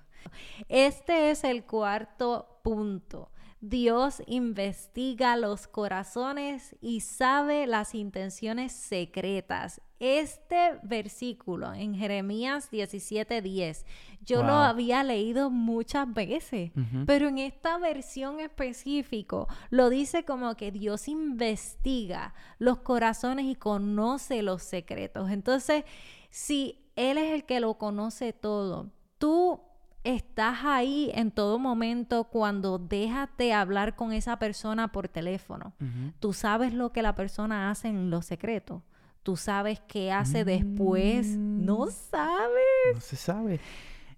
Este 0.68 1.30
es 1.30 1.44
el 1.44 1.64
cuarto 1.64 2.60
punto. 2.62 3.31
Dios 3.64 4.24
investiga 4.26 5.36
los 5.36 5.68
corazones 5.68 6.74
y 6.80 6.98
sabe 6.98 7.68
las 7.68 7.94
intenciones 7.94 8.72
secretas. 8.72 9.80
Este 10.00 10.80
versículo 10.82 11.72
en 11.72 11.94
Jeremías 11.94 12.72
17:10, 12.72 13.84
yo 14.22 14.38
wow. 14.38 14.46
lo 14.46 14.52
había 14.54 15.04
leído 15.04 15.48
muchas 15.48 16.12
veces, 16.12 16.72
uh 16.74 16.80
-huh. 16.80 17.06
pero 17.06 17.28
en 17.28 17.38
esta 17.38 17.78
versión 17.78 18.40
específico 18.40 19.46
lo 19.70 19.90
dice 19.90 20.24
como 20.24 20.56
que 20.56 20.72
Dios 20.72 21.06
investiga 21.06 22.34
los 22.58 22.78
corazones 22.78 23.44
y 23.46 23.54
conoce 23.54 24.42
los 24.42 24.64
secretos. 24.64 25.30
Entonces, 25.30 25.84
si 26.30 26.80
Él 26.96 27.16
es 27.16 27.32
el 27.32 27.44
que 27.44 27.60
lo 27.60 27.74
conoce 27.74 28.32
todo, 28.32 28.90
tú 29.18 29.60
estás 30.04 30.64
ahí 30.64 31.10
en 31.14 31.30
todo 31.30 31.58
momento 31.58 32.24
cuando 32.24 32.78
dejas 32.78 33.28
de 33.38 33.52
hablar 33.52 33.96
con 33.96 34.12
esa 34.12 34.38
persona 34.38 34.92
por 34.92 35.08
teléfono. 35.08 35.72
Uh 35.80 35.84
-huh. 35.84 36.12
Tú 36.18 36.32
sabes 36.32 36.74
lo 36.74 36.92
que 36.92 37.02
la 37.02 37.14
persona 37.14 37.70
hace 37.70 37.88
en 37.88 38.10
los 38.10 38.26
secretos. 38.26 38.82
Tú 39.22 39.36
sabes 39.36 39.80
qué 39.86 40.10
hace 40.10 40.42
mm. 40.42 40.46
después. 40.46 41.26
No 41.28 41.86
sabes. 41.86 42.94
No 42.94 43.00
se 43.00 43.16
sabe. 43.16 43.60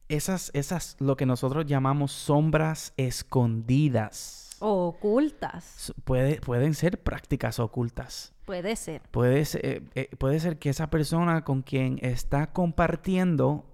Esas, 0.09 0.50
esas, 0.55 0.97
lo 0.99 1.17
que 1.17 1.26
nosotros 1.26 1.67
llamamos 1.67 2.12
sombras 2.12 2.95
escondidas. 2.97 4.57
O 4.61 4.88
ocultas. 4.88 5.93
Puede, 6.05 6.41
pueden 6.41 6.75
ser 6.75 7.03
prácticas 7.03 7.59
ocultas. 7.59 8.33
Puede 8.47 8.76
ser. 8.76 9.03
Puede 9.11 9.45
ser, 9.45 9.64
eh, 9.64 9.83
eh, 9.95 10.11
puede 10.17 10.41
ser 10.41 10.59
que 10.59 10.71
esa 10.71 10.88
persona 10.88 11.45
con 11.45 11.62
quien 11.62 11.99
está 12.03 12.53
compartiendo 12.53 13.64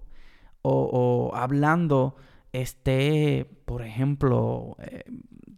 o, 0.61 1.29
o 1.31 1.35
hablando 1.35 2.15
esté, 2.53 3.45
por 3.65 3.81
ejemplo, 3.81 4.75
eh, 4.79 5.03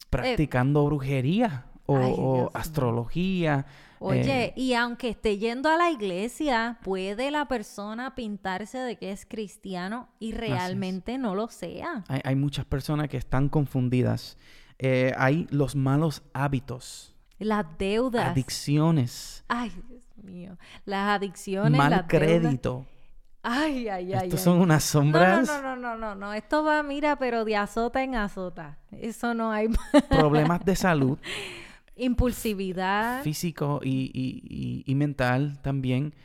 practicando 0.09 0.85
brujería 0.85 1.65
o, 1.85 1.97
Ay, 1.97 2.13
o 2.17 2.51
astrología. 2.53 3.65
Oye, 3.99 4.45
eh, 4.45 4.53
y 4.55 4.73
aunque 4.73 5.09
esté 5.09 5.37
yendo 5.37 5.69
a 5.69 5.77
la 5.77 5.89
iglesia, 5.89 6.77
puede 6.83 7.31
la 7.31 7.47
persona 7.47 8.15
pintarse 8.15 8.77
de 8.77 8.97
que 8.97 9.11
es 9.11 9.25
cristiano 9.25 10.09
y 10.19 10.33
realmente 10.33 11.17
no 11.17 11.35
lo 11.35 11.47
sea. 11.47 12.03
hay, 12.07 12.21
hay, 12.23 12.35
muchas 12.35 12.65
personas 12.65 13.07
que 13.07 13.17
están 13.17 13.49
confundidas. 13.49 14.37
Eh, 14.77 15.13
hay 15.17 15.47
los 15.49 15.75
malos 15.75 16.23
hábitos. 16.33 17.15
Las 17.39 17.65
deudas. 17.77 18.29
Adicciones. 18.29 19.43
Ay, 19.47 19.71
Dios 19.87 20.03
mío. 20.17 20.57
Las 20.85 21.17
adicciones. 21.17 21.77
Mal 21.77 21.91
las 21.91 22.03
crédito. 22.07 22.71
Deudas. 22.71 22.92
Ay, 23.43 23.89
ay, 23.89 24.13
ay. 24.13 24.23
Estos 24.23 24.39
ay. 24.39 24.43
son 24.45 24.61
unas 24.61 24.83
sombras. 24.85 25.45
No, 25.47 25.61
no, 25.61 25.75
no, 25.75 25.97
no, 25.97 25.97
no, 25.97 26.15
no. 26.15 26.33
Esto 26.33 26.63
va, 26.63 26.81
mira, 26.81 27.17
pero 27.17 27.43
de 27.43 27.57
azota 27.57 28.01
en 28.01 28.15
azota. 28.15 28.77
Eso 28.91 29.33
no 29.33 29.51
hay. 29.51 29.67
Problemas 30.09 30.63
de 30.63 30.75
salud. 30.77 31.19
Impulsividad. 31.97 33.21
Físico 33.21 33.81
y, 33.83 34.09
y, 34.13 34.41
y, 34.47 34.83
y 34.91 34.95
mental 34.95 35.59
también. 35.61 36.15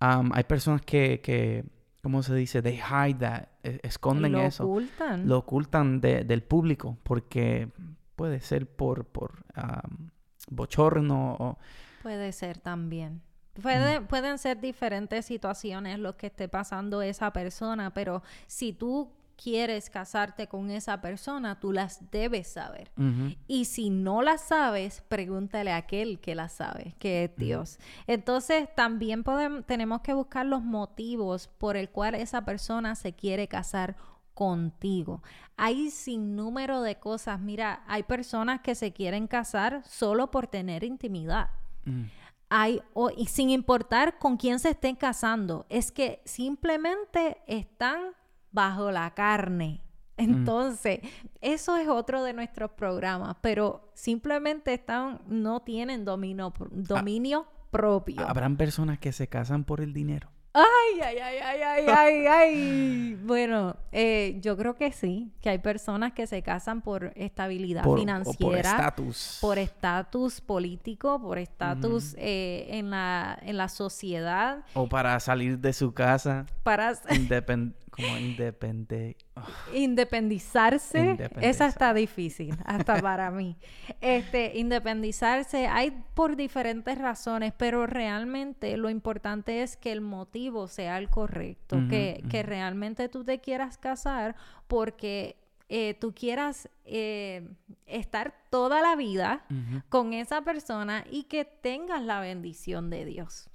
Um, 0.00 0.30
hay 0.32 0.44
personas 0.44 0.82
que, 0.82 1.20
que, 1.20 1.64
¿cómo 2.00 2.22
se 2.22 2.34
dice? 2.36 2.62
They 2.62 2.76
hide 2.76 3.18
that. 3.18 3.48
Esconden 3.82 4.32
lo 4.32 4.40
eso. 4.42 4.64
Ocultan. 4.64 5.28
Lo 5.28 5.38
ocultan 5.38 6.00
de, 6.00 6.22
del 6.22 6.44
público 6.44 6.96
porque 7.02 7.70
puede 8.14 8.40
ser 8.40 8.66
por, 8.68 9.04
por 9.04 9.44
um, 9.56 10.10
bochorno 10.48 11.36
o... 11.38 11.58
Puede 12.02 12.32
ser 12.32 12.58
también. 12.58 13.20
Puede, 13.62 14.00
mm. 14.00 14.06
Pueden 14.06 14.38
ser 14.38 14.60
diferentes 14.60 15.26
situaciones 15.26 15.98
lo 15.98 16.16
que 16.16 16.28
esté 16.28 16.48
pasando 16.48 17.02
esa 17.02 17.32
persona, 17.32 17.92
pero 17.92 18.22
si 18.46 18.72
tú 18.72 19.10
quieres 19.42 19.88
casarte 19.88 20.48
con 20.48 20.70
esa 20.70 21.00
persona, 21.00 21.60
tú 21.60 21.72
las 21.72 22.10
debes 22.10 22.48
saber. 22.48 22.90
Uh 22.96 23.02
-huh. 23.02 23.36
Y 23.46 23.66
si 23.66 23.88
no 23.88 24.20
las 24.20 24.42
sabes, 24.42 25.02
pregúntale 25.08 25.72
a 25.72 25.76
aquel 25.76 26.18
que 26.18 26.34
las 26.34 26.52
sabe, 26.52 26.94
que 26.98 27.24
es 27.24 27.36
Dios. 27.36 27.78
Uh 27.78 27.82
-huh. 27.82 28.04
Entonces, 28.08 28.68
también 28.74 29.22
podemos, 29.22 29.64
tenemos 29.64 30.00
que 30.00 30.12
buscar 30.12 30.44
los 30.44 30.62
motivos 30.62 31.46
por 31.46 31.76
el 31.76 31.88
cual 31.88 32.16
esa 32.16 32.44
persona 32.44 32.96
se 32.96 33.12
quiere 33.12 33.46
casar 33.46 33.96
contigo. 34.34 35.22
Hay 35.56 35.90
sin 35.90 36.36
número 36.36 36.82
de 36.82 36.96
cosas. 36.96 37.40
Mira, 37.40 37.82
hay 37.86 38.02
personas 38.02 38.60
que 38.60 38.74
se 38.74 38.92
quieren 38.92 39.28
casar 39.28 39.82
solo 39.84 40.30
por 40.30 40.48
tener 40.48 40.84
intimidad. 40.84 41.50
Uh 41.86 42.06
hay, 42.50 42.82
o, 42.94 43.10
y 43.16 43.26
sin 43.26 43.50
importar 43.50 44.18
con 44.18 44.36
quién 44.36 44.58
se 44.58 44.70
estén 44.70 44.96
casando, 44.96 45.66
es 45.68 45.92
que 45.92 46.20
simplemente 46.24 47.38
están 47.46 48.12
bajo 48.50 48.90
la 48.90 49.12
carne. 49.14 49.82
Entonces, 50.16 51.00
mm. 51.02 51.06
eso 51.40 51.76
es 51.76 51.88
otro 51.88 52.24
de 52.24 52.32
nuestros 52.32 52.72
programas, 52.72 53.36
pero 53.40 53.90
simplemente 53.94 54.74
están, 54.74 55.20
no 55.28 55.60
tienen 55.60 56.04
dominio, 56.04 56.52
dominio 56.70 57.46
ah, 57.48 57.66
propio. 57.70 58.28
Habrán 58.28 58.56
personas 58.56 58.98
que 58.98 59.12
se 59.12 59.28
casan 59.28 59.64
por 59.64 59.80
el 59.80 59.92
dinero. 59.92 60.28
Ay, 60.58 61.00
ay, 61.00 61.18
ay, 61.18 61.38
ay, 61.38 61.62
ay, 61.62 61.86
ay, 61.88 62.26
ay. 62.26 63.18
Bueno, 63.22 63.76
eh, 63.92 64.38
yo 64.40 64.56
creo 64.56 64.74
que 64.74 64.90
sí, 64.90 65.30
que 65.40 65.50
hay 65.50 65.58
personas 65.58 66.12
que 66.14 66.26
se 66.26 66.42
casan 66.42 66.80
por 66.80 67.12
estabilidad 67.14 67.84
por, 67.84 68.00
financiera, 68.00 68.36
por 68.40 68.56
estatus, 68.56 69.38
por 69.40 69.58
estatus 69.58 70.40
político, 70.40 71.20
por 71.22 71.38
estatus 71.38 72.14
mm. 72.14 72.18
eh, 72.18 72.66
en 72.70 72.90
la 72.90 73.38
en 73.42 73.56
la 73.56 73.68
sociedad, 73.68 74.64
o 74.74 74.88
para 74.88 75.20
salir 75.20 75.58
de 75.60 75.72
su 75.72 75.94
casa, 75.94 76.44
para 76.64 76.92
independ 77.10 77.74
como 77.98 78.16
independe 78.16 79.16
oh. 79.34 79.42
independizarse, 79.74 81.00
Independizar. 81.00 81.44
esa 81.44 81.66
está 81.66 81.94
difícil 81.94 82.56
hasta 82.64 83.00
para 83.00 83.30
mí. 83.30 83.56
Este, 84.00 84.52
independizarse 84.58 85.66
hay 85.66 85.92
por 86.14 86.36
diferentes 86.36 86.96
razones, 86.96 87.52
pero 87.56 87.86
realmente 87.86 88.76
lo 88.76 88.88
importante 88.88 89.62
es 89.62 89.76
que 89.76 89.90
el 89.90 90.00
motivo 90.00 90.68
sea 90.68 90.98
el 90.98 91.08
correcto, 91.08 91.76
uh 91.76 91.80
-huh, 91.80 91.88
que, 91.90 92.20
uh 92.20 92.24
-huh. 92.24 92.30
que 92.30 92.42
realmente 92.42 93.08
tú 93.08 93.24
te 93.24 93.40
quieras 93.40 93.78
casar 93.78 94.36
porque 94.68 95.36
eh, 95.68 95.94
tú 96.00 96.14
quieras 96.14 96.68
eh, 96.84 97.48
estar 97.86 98.32
toda 98.48 98.80
la 98.80 98.96
vida 98.96 99.44
uh 99.50 99.54
-huh. 99.54 99.82
con 99.88 100.12
esa 100.12 100.42
persona 100.42 101.04
y 101.10 101.24
que 101.24 101.44
tengas 101.44 102.02
la 102.02 102.20
bendición 102.20 102.90
de 102.90 103.04
Dios. 103.04 103.50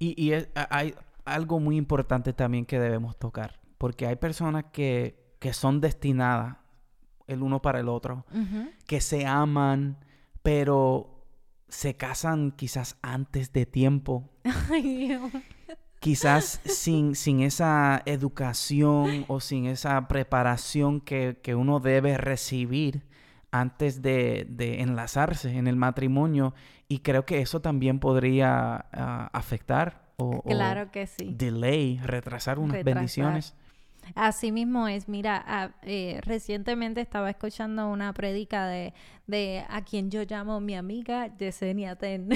Y, 0.00 0.20
y 0.20 0.32
es, 0.32 0.48
hay 0.54 0.94
algo 1.24 1.60
muy 1.60 1.76
importante 1.76 2.32
también 2.32 2.66
que 2.66 2.78
debemos 2.78 3.16
tocar 3.16 3.63
porque 3.78 4.06
hay 4.06 4.16
personas 4.16 4.64
que, 4.72 5.34
que 5.38 5.52
son 5.52 5.80
destinadas 5.80 6.56
el 7.26 7.42
uno 7.42 7.62
para 7.62 7.80
el 7.80 7.88
otro, 7.88 8.26
uh 8.32 8.36
-huh. 8.38 8.70
que 8.86 9.00
se 9.00 9.26
aman, 9.26 9.98
pero 10.42 11.24
se 11.68 11.96
casan 11.96 12.50
quizás 12.52 12.98
antes 13.02 13.52
de 13.52 13.64
tiempo. 13.66 14.30
Ay, 14.70 14.82
Dios. 15.08 15.32
Quizás 16.00 16.60
sin, 16.66 17.14
sin 17.14 17.40
esa 17.40 18.02
educación 18.04 19.24
o 19.28 19.40
sin 19.40 19.66
esa 19.66 20.06
preparación 20.06 21.00
que, 21.00 21.38
que 21.42 21.54
uno 21.54 21.80
debe 21.80 22.18
recibir 22.18 23.06
antes 23.50 24.02
de, 24.02 24.46
de 24.50 24.82
enlazarse 24.82 25.56
en 25.56 25.66
el 25.66 25.76
matrimonio 25.76 26.54
y 26.88 26.98
creo 26.98 27.24
que 27.24 27.40
eso 27.40 27.60
también 27.60 28.00
podría 28.00 28.86
ah, 28.92 29.30
afectar 29.32 30.12
o, 30.16 30.38
o 30.38 30.42
Claro 30.42 30.90
que 30.90 31.06
sí. 31.06 31.34
delay, 31.36 31.98
retrasar 32.02 32.58
unas 32.58 32.74
Retrasar. 32.76 32.94
bendiciones. 32.96 33.54
Así 34.14 34.52
mismo 34.52 34.88
es. 34.88 35.08
Mira, 35.08 35.42
ah, 35.46 35.70
eh, 35.82 36.20
recientemente 36.22 37.00
estaba 37.00 37.30
escuchando 37.30 37.88
una 37.88 38.12
prédica 38.12 38.66
de, 38.66 38.94
de 39.26 39.64
a 39.68 39.82
quien 39.82 40.10
yo 40.10 40.22
llamo 40.22 40.60
mi 40.60 40.76
amiga 40.76 41.34
Yesenia 41.36 41.96
Ten. 41.96 42.28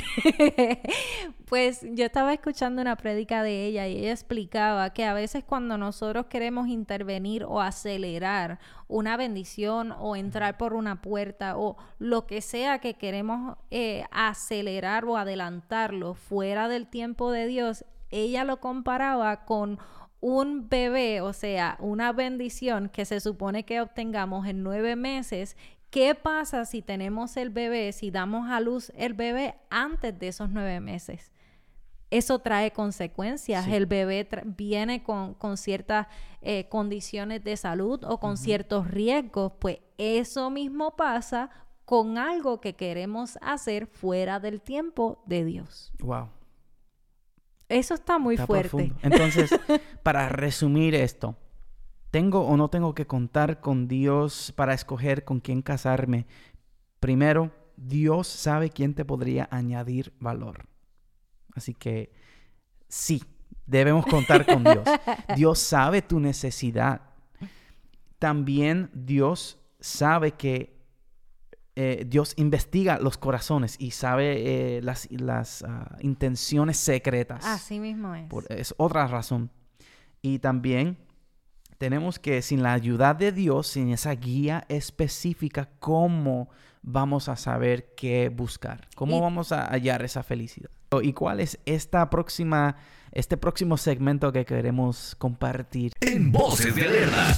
pues 1.47 1.81
yo 1.93 2.07
estaba 2.07 2.33
escuchando 2.33 2.83
una 2.83 2.97
prédica 2.97 3.43
de 3.43 3.67
ella 3.67 3.87
y 3.87 3.99
ella 3.99 4.13
explicaba 4.13 4.91
que 4.93 5.05
a 5.05 5.15
veces 5.15 5.45
cuando 5.45 5.79
nosotros 5.79 6.27
queremos 6.27 6.69
intervenir 6.69 7.45
o 7.45 7.61
acelerar 7.61 8.59
una 8.89 9.17
bendición 9.17 9.93
o 9.99 10.17
entrar 10.17 10.57
por 10.57 10.73
una 10.73 11.03
puerta 11.03 11.59
o 11.59 11.77
lo 11.99 12.27
que 12.27 12.41
sea 12.41 12.79
que 12.79 12.95
queremos 12.95 13.57
eh, 13.71 14.05
acelerar 14.11 15.05
o 15.05 15.17
adelantarlo 15.17 16.15
fuera 16.15 16.69
del 16.69 16.87
tiempo 16.87 17.31
de 17.31 17.47
Dios, 17.47 17.85
ella 18.11 18.45
lo 18.45 18.61
comparaba 18.61 19.45
con 19.45 19.79
un 20.21 20.69
bebé, 20.69 21.21
o 21.21 21.33
sea, 21.33 21.77
una 21.81 22.13
bendición 22.13 22.89
que 22.89 23.05
se 23.05 23.21
supone 23.21 23.65
que 23.65 23.81
obtengamos 23.81 24.47
en 24.47 24.63
nueve 24.63 24.97
meses. 24.97 25.57
¿Qué 25.91 26.15
pasa 26.15 26.65
si 26.65 26.83
tenemos 26.83 27.37
el 27.37 27.51
bebé, 27.51 27.93
si 27.93 28.11
damos 28.11 28.51
a 28.51 28.61
luz 28.61 28.93
el 28.97 29.15
bebé 29.15 29.55
antes 29.71 30.19
de 30.19 30.29
esos 30.29 30.51
nueve 30.51 30.81
meses? 30.81 31.31
Eso 32.11 32.39
trae 32.39 32.73
consecuencias. 32.73 33.65
Sí. 33.65 33.75
El 33.75 33.87
bebé 33.87 34.29
viene 34.45 35.03
con, 35.03 35.35
con 35.35 35.57
ciertas 35.57 36.07
eh, 36.41 36.69
condiciones 36.69 37.45
de 37.45 37.57
salud 37.57 38.03
o 38.05 38.19
con 38.19 38.37
ciertos 38.37 38.91
riesgos. 38.91 39.53
Pues 39.59 39.79
eso 39.99 40.51
mismo 40.51 40.97
pasa 40.97 41.51
con 41.85 42.19
algo 42.19 42.61
que 42.61 42.77
queremos 42.77 43.39
hacer 43.41 43.87
fuera 43.87 44.41
del 44.41 44.61
tiempo 44.61 45.23
de 45.27 45.45
Dios. 45.45 45.93
Wow. 46.01 46.29
Eso 47.69 47.95
está 47.95 48.19
muy 48.19 48.35
Está 48.35 48.47
fuerte. 48.47 48.69
profundo. 48.71 48.97
Entonces, 49.03 49.51
para 50.03 50.29
resumir 50.29 50.95
esto, 50.95 51.37
¿tengo 52.11 52.41
o 52.47 52.57
no 52.57 52.69
tengo 52.71 52.95
que 52.95 53.07
contar 53.07 53.61
con 53.61 53.89
Dios 53.89 54.53
para 54.57 54.75
escoger 54.75 55.25
con 55.25 55.41
quién 55.41 55.63
casarme? 55.63 56.27
Primero, 57.01 57.53
Dios 57.77 58.27
sabe 58.27 58.71
quién 58.71 58.95
te 58.95 59.05
podría 59.05 59.49
añadir 59.51 60.13
valor. 60.19 60.67
Así 61.55 61.75
que 61.75 62.13
sí, 62.89 63.23
debemos 63.67 64.07
contar 64.07 64.47
con 64.47 64.65
Dios. 64.65 64.85
Dios 65.37 65.59
sabe 65.59 66.03
tu 66.03 66.19
necesidad. 66.21 67.03
También 68.19 68.91
Dios 68.95 69.59
sabe 69.79 70.33
que 70.33 70.78
eh, 71.81 72.05
Dios 72.09 72.35
investiga 72.37 72.99
los 72.99 73.19
corazones 73.19 73.77
y 73.79 73.93
sabe 73.93 74.79
eh, 74.79 74.83
las, 74.83 75.07
las 75.13 75.63
ah, 75.63 75.97
intenciones 76.01 76.77
secretas. 76.77 77.45
Así 77.47 77.79
mismo 77.79 78.15
es. 78.17 78.27
Por- 78.29 78.51
es 78.53 78.75
otra 78.79 79.07
razón. 79.07 79.51
Y 80.21 80.41
también 80.41 80.97
tenemos 81.79 82.19
que, 82.19 82.43
sin 82.43 82.65
la 82.65 82.73
ayuda 82.73 83.15
de 83.15 83.31
Dios, 83.31 83.69
sin 83.69 83.91
esa 83.91 84.11
guía 84.17 84.65
específica, 84.69 85.71
¿cómo 85.79 86.49
vamos 86.83 87.29
a 87.29 87.37
saber 87.37 87.95
qué 87.97 88.29
buscar? 88.29 88.89
¿Cómo 88.97 89.19
Y- 89.19 89.21
vamos 89.21 89.53
a 89.53 89.67
hallar 89.71 90.03
esa 90.05 90.25
felicidad? 90.25 90.71
¿Y 91.03 91.13
cuál 91.13 91.39
es 91.39 91.61
esta 91.67 92.11
próxima, 92.11 92.75
este 93.13 93.37
próximo 93.37 93.77
segmento 93.77 94.33
que 94.33 94.45
queremos 94.45 95.15
compartir? 95.17 95.93
En 96.01 96.33
Voces 96.33 96.75
de 96.75 96.83
Alerta. 96.87 97.37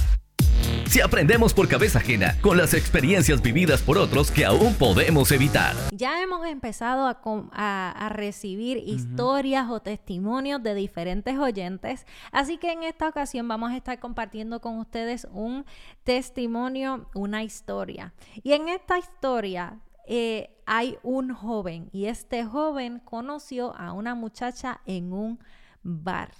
Si 0.91 0.99
aprendemos 0.99 1.53
por 1.53 1.69
cabeza 1.69 1.99
ajena 1.99 2.35
con 2.41 2.57
las 2.57 2.73
experiencias 2.73 3.41
vividas 3.41 3.81
por 3.81 3.97
otros 3.97 4.29
que 4.29 4.43
aún 4.43 4.73
podemos 4.75 5.31
evitar. 5.31 5.73
Ya 5.93 6.21
hemos 6.21 6.45
empezado 6.45 7.07
a, 7.07 7.21
com- 7.21 7.49
a- 7.53 7.91
a 7.91 8.09
recibir 8.09 8.75
historias 8.75 9.69
o 9.69 9.79
testimonios 9.81 10.61
de 10.61 10.75
diferentes 10.75 11.37
oyentes, 11.37 12.05
así 12.33 12.57
que 12.57 12.73
en 12.73 12.83
esta 12.83 13.07
ocasión 13.07 13.47
vamos 13.47 13.71
a 13.71 13.77
estar 13.77 13.99
compartiendo 13.99 14.59
con 14.59 14.79
ustedes 14.79 15.25
un 15.31 15.65
testimonio, 16.03 17.09
una 17.15 17.41
historia. 17.41 18.13
Y 18.43 18.51
en 18.51 18.67
esta 18.67 18.99
historia 18.99 19.79
eh, 20.09 20.49
hay 20.65 20.97
un 21.03 21.33
joven 21.33 21.87
y 21.93 22.07
este 22.07 22.43
joven 22.43 22.99
conoció 23.05 23.73
a 23.77 23.93
una 23.93 24.13
muchacha 24.13 24.81
en 24.85 25.13
un 25.13 25.39
bar 25.83 26.31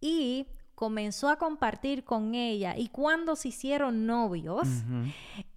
y 0.00 0.46
comenzó 0.74 1.28
a 1.28 1.36
compartir 1.36 2.04
con 2.04 2.34
ella 2.34 2.76
y 2.76 2.88
cuando 2.88 3.36
se 3.36 3.48
hicieron 3.48 4.06
novios, 4.06 4.68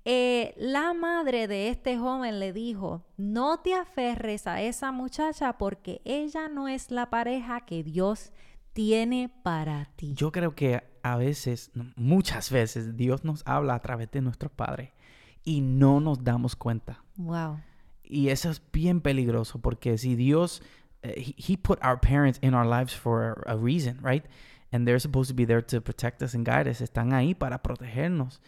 eh, 0.06 0.54
la 0.58 0.94
madre 0.94 1.48
de 1.48 1.70
este 1.70 1.98
joven 1.98 2.40
le 2.40 2.54
dijo, 2.54 3.04
no 3.18 3.60
te 3.60 3.74
aferres 3.74 4.48
a 4.48 4.62
esa 4.62 4.92
muchacha 4.92 5.58
porque 5.58 6.02
ella 6.06 6.48
no 6.48 6.68
es 6.68 6.92
la 6.92 7.10
pareja 7.10 7.62
que 7.62 7.84
Dios 7.84 8.32
tiene 8.74 9.32
para 9.44 9.86
ti. 9.96 10.14
Yo 10.14 10.32
creo 10.32 10.54
que 10.54 10.84
a 11.02 11.18
veces, 11.18 11.72
muchas 11.96 12.52
veces, 12.52 12.96
Dios 12.96 13.24
nos 13.24 13.42
habla 13.48 13.76
a 13.76 13.80
través 13.80 14.12
de 14.12 14.22
nuestros 14.22 14.52
padres 14.52 14.92
y 15.44 15.62
no 15.62 16.00
nos 16.00 16.24
damos 16.24 16.56
cuenta. 16.56 17.04
Wow. 17.16 17.60
Y 18.04 18.30
eso 18.30 18.50
es 18.50 18.62
bien 18.72 19.02
peligroso 19.02 19.60
porque 19.60 19.98
si 19.98 20.16
Dios, 20.16 20.62
eh, 21.02 21.34
he, 21.38 21.54
he 21.54 21.58
put 21.58 21.80
our 21.84 22.00
parents 22.00 22.40
in 22.42 22.54
our 22.54 22.66
lives 22.66 22.94
for 22.96 23.44
a, 23.46 23.54
a 23.54 23.58
reason, 23.58 23.98
right? 24.04 24.26
And 24.72 24.86
they're 24.86 25.00
supposed 25.00 25.30
to 25.30 25.36
be 25.36 25.46
there 25.46 25.62
to 25.64 25.82
protect 25.82 26.22
us 26.22 26.36
and 26.36 26.46
guide 26.46 26.70
us. 26.70 26.82
Están 26.82 27.14
ahí 27.14 27.34
para 27.34 27.62
protegernos. 27.62 28.42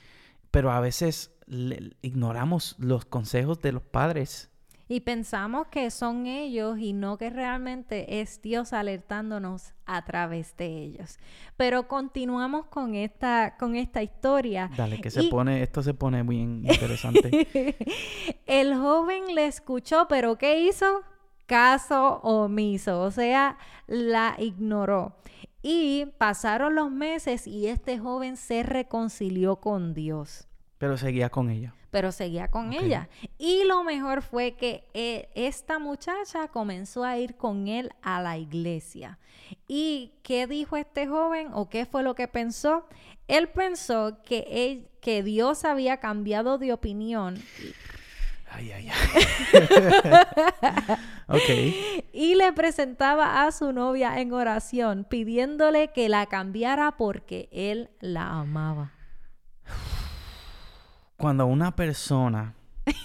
Pero 0.52 0.72
a 0.72 0.80
veces 0.80 1.32
le- 1.46 1.96
ignoramos 2.02 2.76
los 2.80 3.06
consejos 3.06 3.60
de 3.62 3.72
los 3.72 3.84
padres. 3.84 4.50
Y 4.92 5.02
pensamos 5.02 5.68
que 5.68 5.92
son 5.92 6.26
ellos 6.26 6.80
y 6.80 6.94
no 6.94 7.20
que 7.20 7.30
realmente 7.30 8.22
es 8.22 8.42
Dios 8.42 8.74
alertándonos 8.74 9.74
a 9.86 10.04
través 10.04 10.58
de 10.58 10.66
ellos. 10.66 11.20
Pero 11.58 11.88
continuamos 11.88 12.66
con 12.66 12.96
esta, 12.96 13.56
con 13.60 13.76
esta 13.76 14.02
historia. 14.02 14.72
Dale, 14.76 15.00
que 15.00 15.12
se 15.12 15.26
Y- 15.26 15.30
pone, 15.30 15.62
esto 15.62 15.84
se 15.84 15.94
pone 15.94 16.24
bien 16.24 16.66
interesante. 16.66 17.48
El 18.48 18.76
joven 18.76 19.36
le 19.36 19.46
escuchó, 19.46 20.08
pero 20.10 20.38
¿qué 20.40 20.60
hizo? 20.68 21.04
Caso 21.46 22.20
omiso, 22.24 23.02
o 23.02 23.12
sea, 23.12 23.58
la 23.88 24.36
ignoró. 24.40 25.16
Y 25.62 26.06
pasaron 26.18 26.76
los 26.76 26.90
meses 26.92 27.46
y 27.48 27.68
este 27.68 28.00
joven 28.00 28.38
se 28.38 28.64
reconcilió 28.64 29.58
con 29.58 29.94
Dios, 29.94 30.48
Pero 30.78 30.98
seguía 30.98 31.30
con 31.30 31.50
ella. 31.50 31.74
pero 31.92 32.12
seguía 32.12 32.48
con 32.50 32.72
ella. 32.72 33.10
Y 33.38 33.64
lo 33.66 33.84
mejor 33.84 34.22
fue 34.22 34.54
que 34.56 34.88
eh, 34.94 35.30
esta 35.36 35.80
muchacha 35.80 36.48
comenzó 36.48 37.04
a 37.04 37.18
ir 37.18 37.36
con 37.36 37.68
él 37.68 37.90
a 38.02 38.22
la 38.22 38.38
iglesia. 38.38 39.20
¿Y 39.68 40.14
qué 40.24 40.48
dijo 40.48 40.78
este 40.78 41.08
joven 41.08 41.50
o 41.54 41.68
qué 41.70 41.86
fue 41.86 42.04
lo 42.04 42.16
que 42.16 42.28
pensó? 42.28 42.86
Él 43.28 43.50
pensó 43.50 44.22
que, 44.24 44.46
él- 44.50 44.88
que 45.02 45.24
Dios 45.24 45.66
había 45.66 45.98
cambiado 45.98 46.58
de 46.58 46.72
opinión 46.72 47.38
Ay, 48.52 48.72
ay, 48.72 48.90
ay. 48.90 48.98
ok. 51.28 51.50
y 52.14 52.36
le 52.36 52.52
presentaba 52.54 53.46
a 53.46 53.52
su 53.52 53.72
novia 53.72 54.20
en 54.20 54.34
oración, 54.34 55.06
pidiéndole 55.08 55.92
que 55.94 56.10
la 56.10 56.26
cambiara 56.26 56.98
porque 56.98 57.48
él 57.52 57.90
la 58.00 58.40
amaba. 58.40 58.94
Cuando 61.18 61.46
una 61.46 61.76
persona... 61.76 62.56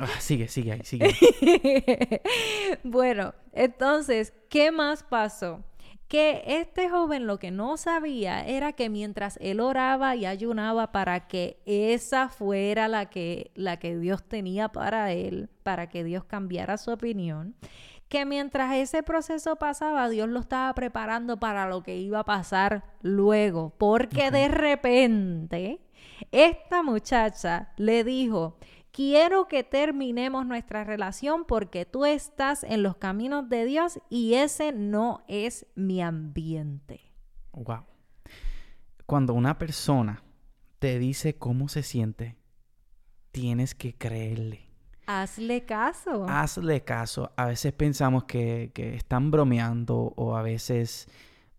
Ah, 0.00 0.08
sigue, 0.18 0.48
sigue 0.48 0.72
ahí, 0.72 0.80
sigue. 0.82 1.14
bueno, 2.82 3.32
entonces, 3.52 4.32
¿qué 4.50 4.72
más 4.72 5.04
pasó? 5.04 5.62
Que 6.08 6.42
este 6.46 6.90
joven 6.90 7.26
lo 7.26 7.38
que 7.38 7.50
no 7.50 7.76
sabía 7.76 8.46
era 8.46 8.72
que 8.72 8.90
mientras 8.90 9.38
él 9.40 9.60
oraba 9.60 10.14
y 10.16 10.26
ayunaba 10.26 10.92
para 10.92 11.26
que 11.26 11.60
esa 11.64 12.28
fuera 12.28 12.88
la 12.88 13.06
que, 13.06 13.50
la 13.54 13.78
que 13.78 13.98
Dios 13.98 14.22
tenía 14.22 14.68
para 14.68 15.12
él, 15.12 15.48
para 15.62 15.88
que 15.88 16.04
Dios 16.04 16.24
cambiara 16.24 16.76
su 16.76 16.92
opinión, 16.92 17.56
que 18.08 18.26
mientras 18.26 18.74
ese 18.76 19.02
proceso 19.02 19.56
pasaba, 19.56 20.08
Dios 20.08 20.28
lo 20.28 20.40
estaba 20.40 20.72
preparando 20.74 21.38
para 21.38 21.68
lo 21.68 21.82
que 21.82 21.96
iba 21.96 22.20
a 22.20 22.24
pasar 22.24 22.84
luego, 23.02 23.74
porque 23.78 24.30
de 24.30 24.48
repente 24.48 25.80
esta 26.30 26.82
muchacha 26.82 27.72
le 27.76 28.04
dijo, 28.04 28.56
quiero 28.94 29.48
que 29.48 29.64
terminemos 29.64 30.46
nuestra 30.46 30.84
relación 30.84 31.44
porque 31.44 31.84
tú 31.84 32.04
estás 32.04 32.62
en 32.62 32.84
los 32.84 32.96
caminos 32.96 33.48
de 33.48 33.64
Dios 33.64 33.98
y 34.08 34.34
ese 34.34 34.72
no 34.72 35.24
es 35.26 35.66
mi 35.74 36.00
ambiente. 36.00 37.00
Wow. 37.52 37.82
Cuando 39.04 39.34
una 39.34 39.58
persona 39.58 40.22
te 40.78 41.00
dice 41.00 41.36
cómo 41.36 41.68
se 41.68 41.82
siente, 41.82 42.36
tienes 43.32 43.74
que 43.74 43.96
creerle. 43.98 44.70
Hazle 45.06 45.66
caso. 45.66 46.26
Hazle 46.28 46.84
caso. 46.84 47.32
A 47.36 47.46
veces 47.46 47.72
pensamos 47.72 48.24
que, 48.24 48.70
que 48.74 48.94
están 48.94 49.32
bromeando 49.32 50.14
o 50.16 50.36
a 50.36 50.42
veces 50.42 51.08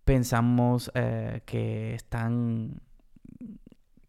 pensamos 0.06 0.90
eh, 0.96 1.42
que 1.46 1.96
están 1.96 2.82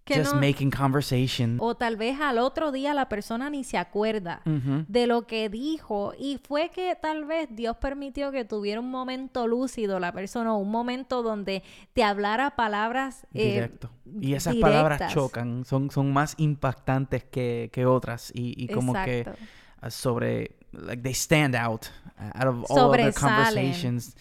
que 0.06 0.20
just 0.20 0.34
no- 0.34 0.40
making 0.40 0.70
conversation. 0.70 1.58
o 1.60 1.74
tal 1.74 1.96
vez 1.96 2.18
al 2.20 2.38
otro 2.38 2.70
día 2.72 2.94
la 2.94 3.08
persona 3.08 3.50
ni 3.50 3.64
se 3.64 3.76
acuerda 3.76 4.40
Ujú. 4.46 4.84
de 4.88 5.06
lo 5.08 5.26
que 5.26 5.48
dijo 5.50 6.14
y 6.18 6.38
fue 6.38 6.70
que 6.70 6.96
tal 7.00 7.24
vez 7.26 7.48
Dios 7.50 7.76
permitió 7.78 8.30
que 8.30 8.44
tuviera 8.44 8.80
un 8.80 8.88
momento 8.90 9.46
lúcido 9.48 9.98
la 10.00 10.12
persona, 10.12 10.54
un 10.54 10.70
momento 10.70 11.22
donde 11.22 11.62
te 11.92 12.04
hablara 12.04 12.54
palabras 12.56 13.26
eh, 13.34 13.52
Directo. 13.52 13.90
Y 14.20 14.34
esas 14.34 14.54
palabras 14.56 14.98
directas. 15.00 15.14
chocan, 15.14 15.64
son, 15.64 15.90
son 15.90 16.12
más 16.12 16.34
impactantes 16.38 17.24
que, 17.24 17.68
que 17.72 17.84
otras 17.84 18.30
y, 18.32 18.54
y 18.56 18.68
como 18.68 18.92
que 18.94 19.18
Exacto. 19.20 19.42
uh, 19.84 19.90
sobre, 19.90 20.56
like 20.72 21.02
they 21.02 21.12
stand 21.14 21.56
out 21.56 21.86
uh, 22.18 22.30
out 22.38 22.46
of 22.46 22.70
all 22.70 22.90
other 22.90 23.12
conversations. 23.12 24.16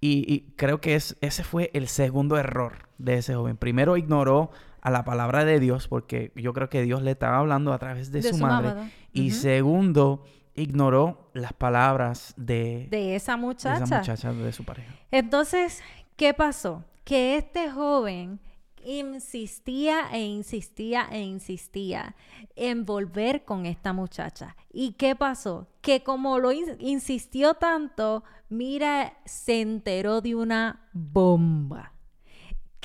Y, 0.00 0.24
y 0.32 0.52
creo 0.56 0.80
que 0.80 0.94
es, 0.94 1.16
ese 1.22 1.42
fue 1.42 1.70
el 1.74 1.88
segundo 1.88 2.36
error 2.36 2.88
de 2.98 3.14
ese 3.14 3.34
joven. 3.34 3.56
Primero 3.56 3.96
ignoró 3.96 4.50
a 4.88 4.90
la 4.90 5.04
palabra 5.04 5.44
de 5.44 5.60
Dios 5.60 5.86
porque 5.88 6.32
yo 6.34 6.52
creo 6.52 6.68
que 6.68 6.82
Dios 6.82 7.02
le 7.02 7.12
estaba 7.12 7.38
hablando 7.38 7.72
a 7.72 7.78
través 7.78 8.10
de, 8.12 8.20
De 8.20 8.30
su, 8.30 8.36
su 8.38 8.42
madre. 8.44 8.90
Y 9.12 9.30
segundo, 9.30 10.24
ignoró 10.54 11.30
las 11.34 11.52
palabras 11.52 12.34
de, 12.36 12.88
de 12.90 13.14
esa 13.16 13.32
de 13.36 13.38
muchacha. 13.38 13.84
esa 13.84 13.98
muchacha, 13.98 14.32
de 14.32 14.52
su 14.52 14.64
pareja. 14.64 14.92
Entonces, 15.10 15.80
¿qué 16.16 16.34
pasó? 16.34 16.84
Que 17.04 17.36
este 17.36 17.70
joven 17.70 18.40
insistía 18.84 20.08
e 20.12 20.22
insistía 20.24 21.06
e 21.10 21.20
insistía 21.20 22.14
en 22.56 22.84
volver 22.84 23.44
con 23.44 23.66
esta 23.66 23.92
muchacha. 23.92 24.56
¿Y 24.72 24.92
qué 24.92 25.14
pasó? 25.16 25.68
Que 25.80 26.02
como 26.02 26.38
lo 26.38 26.52
in- 26.52 26.76
insistió 26.78 27.54
tanto, 27.54 28.24
mira, 28.48 29.14
se 29.24 29.60
enteró 29.60 30.20
de 30.20 30.34
una 30.34 30.88
bomba. 30.92 31.92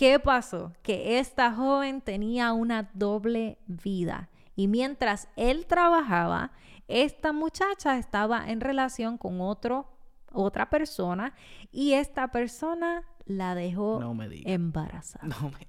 ¿Qué 0.04 0.20
pasó? 0.20 0.74
Que 0.82 1.18
esta 1.20 1.54
joven 1.54 2.02
tenía 2.02 2.52
una 2.52 2.90
doble 2.94 3.58
vida. 3.68 4.28
Y 4.54 4.68
mientras 4.68 5.30
él 5.38 5.66
trabajaba, 5.66 6.52
esta 6.90 7.32
muchacha 7.32 7.98
estaba 7.98 8.50
en 8.52 8.60
relación 8.60 9.18
con 9.18 9.40
otro, 9.40 9.88
otra 10.34 10.70
persona 10.70 11.34
y 11.72 11.94
esta 11.94 12.28
persona 12.34 13.04
la 13.24 13.56
dejó 13.56 14.02
No 14.02 14.14
me 14.14 14.28
digas. 14.28 14.52
embarazada. 14.52 15.26
No 15.26 15.52
me. 15.52 15.66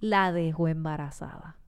La 0.00 0.32
dejó 0.32 0.66
embarazada. 0.66 1.58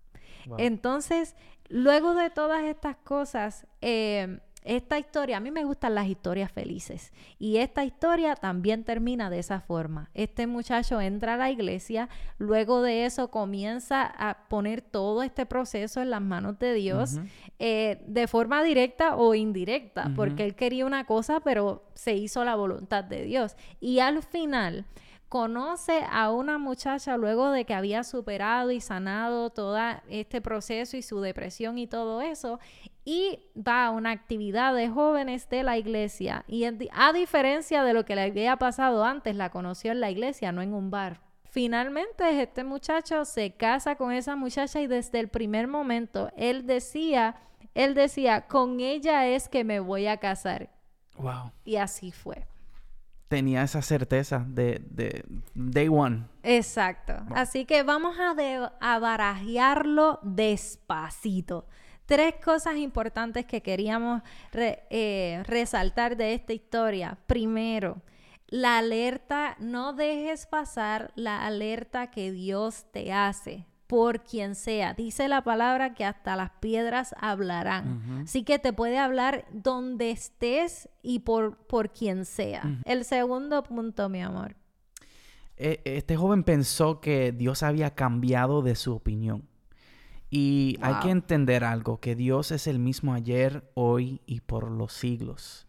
Wow. 0.47 0.57
Entonces, 0.59 1.37
luego 1.69 2.17
de 2.17 2.31
todas 2.31 2.65
estas 2.65 2.97
cosas, 2.97 3.69
eh, 3.81 4.41
esta 4.65 4.99
historia, 4.99 5.37
a 5.37 5.41
mí 5.41 5.51
me 5.51 5.65
gustan 5.65 5.95
las 5.95 6.07
historias 6.07 6.51
felices 6.51 7.13
y 7.39 7.59
esta 7.59 7.85
historia 7.85 8.35
también 8.35 8.83
termina 8.83 9.29
de 9.29 9.39
esa 9.39 9.61
forma. 9.61 10.11
Este 10.15 10.47
muchacho 10.47 11.03
entra 11.03 11.35
a 11.35 11.37
la 11.37 11.51
iglesia, 11.51 12.09
luego 12.39 12.81
de 12.81 13.05
eso 13.05 13.31
comienza 13.31 14.03
a 14.07 14.49
poner 14.49 14.81
todo 14.81 15.23
este 15.23 15.45
proceso 15.45 16.01
en 16.01 16.09
las 16.09 16.23
manos 16.23 16.59
de 16.59 16.73
Dios 16.73 17.19
eh, 17.59 18.03
de 18.07 18.27
forma 18.27 18.63
directa 18.63 19.17
o 19.17 19.35
indirecta, 19.35 20.11
porque 20.17 20.45
él 20.45 20.55
quería 20.55 20.87
una 20.87 21.05
cosa, 21.05 21.41
pero 21.41 21.85
se 21.93 22.15
hizo 22.15 22.43
la 22.43 22.55
voluntad 22.55 23.05
de 23.05 23.23
Dios. 23.23 23.57
Y 23.81 23.99
al 23.99 24.23
final 24.23 24.87
conoce 25.29 26.05
a 26.11 26.31
una 26.31 26.59
muchacha 26.59 27.17
luego 27.17 27.51
de 27.51 27.65
que 27.65 27.75
había 27.75 28.05
superado 28.05 28.71
y 28.71 28.81
sanado 28.81 29.51
todo 29.51 29.77
este 30.09 30.41
proceso 30.41 30.97
y 30.97 31.03
su 31.03 31.21
depresión 31.21 31.77
y 31.77 31.89
todo 31.89 32.21
eso, 32.21 32.61
y 33.05 33.39
va 33.57 33.87
a 33.87 33.91
una 33.91 34.11
actividad 34.11 34.75
de 34.75 34.89
jóvenes 34.89 35.49
de 35.51 35.63
la 35.63 35.77
iglesia. 35.77 36.45
Y 36.49 36.65
en 36.65 36.79
a 36.93 37.13
diferencia 37.13 37.85
de 37.85 37.93
lo 37.93 38.05
que 38.05 38.15
le 38.17 38.23
había 38.23 38.57
pasado 38.57 39.05
antes, 39.05 39.37
la 39.37 39.51
conoció 39.51 39.93
en 39.93 40.01
la 40.01 40.11
iglesia, 40.11 40.53
no 40.53 40.63
en 40.63 40.73
un 40.73 40.91
bar. 40.91 41.21
Finalmente 41.45 42.43
este 42.43 42.65
muchacho 42.65 43.25
se 43.25 43.53
casa 43.53 43.95
con 43.97 44.11
esa 44.11 44.35
muchacha 44.37 44.81
y 44.81 44.87
desde 44.87 45.21
el 45.21 45.29
primer 45.29 45.69
momento 45.69 46.31
él 46.37 46.67
decía, 46.67 47.37
él 47.75 47.95
decía, 47.95 48.47
con 48.49 48.81
ella 48.81 49.27
es 49.29 49.49
que 49.49 49.63
me 49.65 49.79
voy 49.81 50.07
a 50.07 50.17
casar. 50.17 50.71
Wow. 51.17 51.53
Y 51.65 51.77
así 51.77 52.11
fue. 52.11 52.47
Tenía 53.29 53.63
esa 53.63 53.83
certeza 53.83 54.45
de, 54.49 54.83
de 54.91 55.25
day 55.55 55.89
one. 55.89 56.25
Exacto. 56.43 57.15
Así 57.35 57.65
que 57.67 57.83
vamos 57.83 58.17
a, 58.19 58.35
de- 58.35 58.69
a 58.81 58.99
barajearlo 58.99 60.19
despacito. 60.23 61.67
Tres 62.07 62.35
cosas 62.45 62.77
importantes 62.77 63.47
que 63.47 63.63
queríamos 63.63 64.23
re- 64.53 64.83
eh, 64.91 65.43
resaltar 65.47 66.17
de 66.17 66.35
esta 66.35 66.53
historia. 66.53 67.17
Primero, 67.27 68.03
la 68.49 68.79
alerta, 68.79 69.57
no 69.59 69.95
dejes 69.95 70.47
pasar 70.47 71.13
la 71.17 71.47
alerta 71.47 72.11
que 72.11 72.31
Dios 72.31 72.85
te 72.93 73.13
hace 73.13 73.67
por 73.87 74.23
quien 74.23 74.55
sea. 74.55 74.93
Dice 74.95 75.29
la 75.29 75.43
palabra 75.45 75.95
que 75.95 76.05
hasta 76.05 76.37
las 76.37 76.51
piedras 76.61 77.15
hablarán. 77.21 78.23
Así 78.25 78.43
que 78.45 78.59
te 78.59 78.73
puede 78.73 78.99
hablar 78.99 79.47
donde 79.53 80.11
estés 80.11 80.89
y 81.03 81.21
por, 81.21 81.57
por 81.67 81.91
quien 81.93 82.25
sea. 82.25 82.63
El 82.85 83.05
segundo 83.05 83.63
punto, 83.63 84.09
mi 84.09 84.21
amor. 84.23 84.57
E- 85.57 85.81
Este 85.85 86.17
joven 86.17 86.45
pensó 86.45 87.01
que 87.01 87.33
Dios 87.33 87.63
había 87.63 87.95
cambiado 87.95 88.63
de 88.63 88.75
su 88.75 88.95
opinión. 88.95 89.49
Y 90.37 90.79
hay 90.83 90.97
que 90.97 91.11
entender 91.11 91.63
algo, 91.63 92.01
que 92.01 92.17
Dios 92.17 92.51
es 92.51 92.67
el 92.67 92.81
mismo 92.81 93.15
ayer, 93.15 93.71
hoy 93.75 94.21
y 94.27 94.41
por 94.41 94.69
los 94.69 94.93
siglos. 94.93 95.69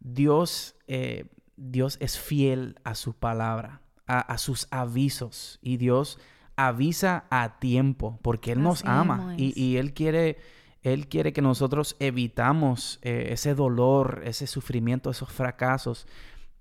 Dios, 0.00 0.76
eh, 0.86 1.26
Dios 1.56 1.98
es 2.00 2.18
fiel 2.18 2.80
a 2.84 2.94
su 2.94 3.12
palabra, 3.12 3.82
a, 4.06 4.20
a 4.20 4.38
sus 4.38 4.66
avisos. 4.70 5.58
Y 5.60 5.76
Dios 5.76 6.18
avisa 6.56 7.26
a 7.28 7.58
tiempo, 7.58 8.18
porque 8.22 8.52
Él 8.52 8.62
nos 8.62 8.80
Así 8.80 8.88
ama. 8.88 9.34
y 9.36 9.76
Él 9.76 9.92
quiere... 9.92 10.38
Él 10.82 11.08
quiere 11.08 11.32
que 11.32 11.42
nosotros 11.42 11.96
evitamos 11.98 13.00
eh, 13.02 13.30
ese 13.32 13.54
dolor, 13.54 14.22
ese 14.24 14.46
sufrimiento, 14.46 15.10
esos 15.10 15.30
fracasos. 15.30 16.06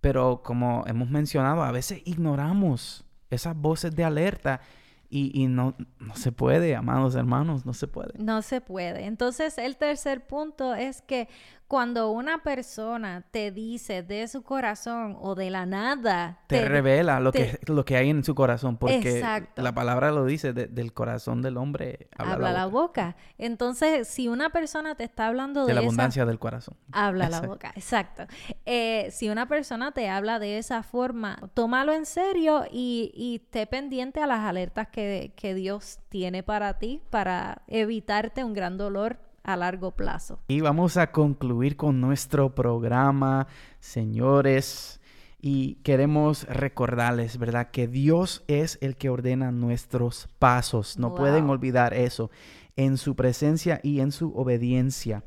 Pero 0.02 0.42
como 0.44 0.84
hemos 0.88 1.10
mencionado, 1.12 1.64
a 1.64 1.72
veces 1.72 2.02
ignoramos 2.04 3.06
esas 3.30 3.56
voces 3.56 3.96
de 3.96 4.04
alerta 4.04 4.60
y, 5.10 5.32
y 5.34 5.48
no, 5.48 5.76
no 6.00 6.16
se 6.16 6.32
puede, 6.32 6.76
amados 6.76 7.16
hermanos, 7.16 7.66
no 7.66 7.74
se 7.74 7.88
puede. 7.88 8.14
No 8.18 8.42
se 8.42 8.62
puede. 8.62 9.06
Entonces, 9.06 9.58
el 9.58 9.78
tercer 9.78 10.26
punto 10.26 10.76
es 10.76 11.02
que 11.02 11.30
cuando 11.68 12.12
una 12.12 12.44
persona 12.44 13.26
te 13.32 13.52
dice 13.52 14.02
de 14.02 14.28
su 14.30 14.42
corazón 14.44 15.18
o 15.20 15.36
de 15.36 15.50
la 15.50 15.66
nada, 15.66 16.40
Te, 16.48 16.64
revela 16.68 17.20
lo, 17.20 17.32
te- 17.32 17.60
que, 17.60 17.72
lo 17.74 17.84
que 17.84 17.98
hay 17.98 18.10
en 18.10 18.24
su 18.24 18.36
corazón, 18.36 18.78
porque 18.78 19.18
Exacto. 19.20 19.62
la 19.62 19.74
palabra 19.74 20.12
lo 20.12 20.24
dice, 20.26 20.54
de- 20.54 20.68
del 20.68 20.94
corazón 20.94 21.42
del 21.42 21.58
hombre 21.58 22.08
habla, 22.18 22.34
habla, 22.34 22.52
la, 22.54 22.60
la 22.60 22.66
boca. 22.68 23.18
Entonces, 23.38 24.08
si 24.08 24.28
una 24.30 24.50
persona 24.52 24.96
te 24.96 25.04
está 25.04 25.28
hablando 25.28 25.62
de, 25.62 25.68
de 25.68 25.74
la 25.74 25.82
esa- 25.82 25.88
abundancia 25.88 26.26
del 26.26 26.40
corazón. 26.40 26.78
Habla 26.94 27.28
la 27.30 27.42
boca, 27.42 27.74
exacto. 27.76 28.24
Eh, 28.66 29.10
si 29.12 29.30
una 29.30 29.48
persona 29.48 29.92
te 29.92 30.08
habla 30.10 30.40
de 30.40 30.58
esa 30.60 30.84
forma, 30.84 31.38
tómalo 31.54 31.92
en 31.94 32.06
serio 32.06 32.64
y, 32.72 33.12
y 33.14 33.36
esté 33.44 33.68
pendiente 33.68 34.22
a 34.22 34.28
las 34.28 34.40
alertas 34.40 34.88
que, 34.88 35.34
que 35.36 35.54
Dios 35.54 36.00
tiene 36.10 36.44
para 36.44 36.80
ti 36.80 37.02
para 37.10 37.64
evitarte 37.68 38.44
un 38.46 38.54
gran 38.54 38.78
dolor 38.78 39.20
a 39.48 39.56
largo 39.56 39.92
plazo. 39.92 40.40
Y 40.48 40.62
vamos 40.62 40.98
a 40.98 41.12
concluir 41.12 41.76
con 41.78 42.00
nuestro 42.02 42.54
programa, 42.54 43.48
señores. 43.80 45.00
Y 45.40 45.76
queremos 45.84 46.44
recordarles, 46.46 47.38
¿verdad? 47.38 47.70
Que 47.72 47.88
Dios 47.88 48.44
es 48.48 48.78
el 48.82 48.96
que 48.98 49.10
ordena 49.10 49.52
nuestros 49.52 50.28
pasos. 50.40 50.98
No 50.98 51.10
Wow. 51.10 51.18
pueden 51.18 51.50
olvidar 51.50 51.94
eso. 51.94 52.30
En 52.76 52.98
su 52.98 53.16
presencia 53.16 53.80
y 53.84 54.02
en 54.02 54.12
su 54.12 54.36
obediencia. 54.36 55.24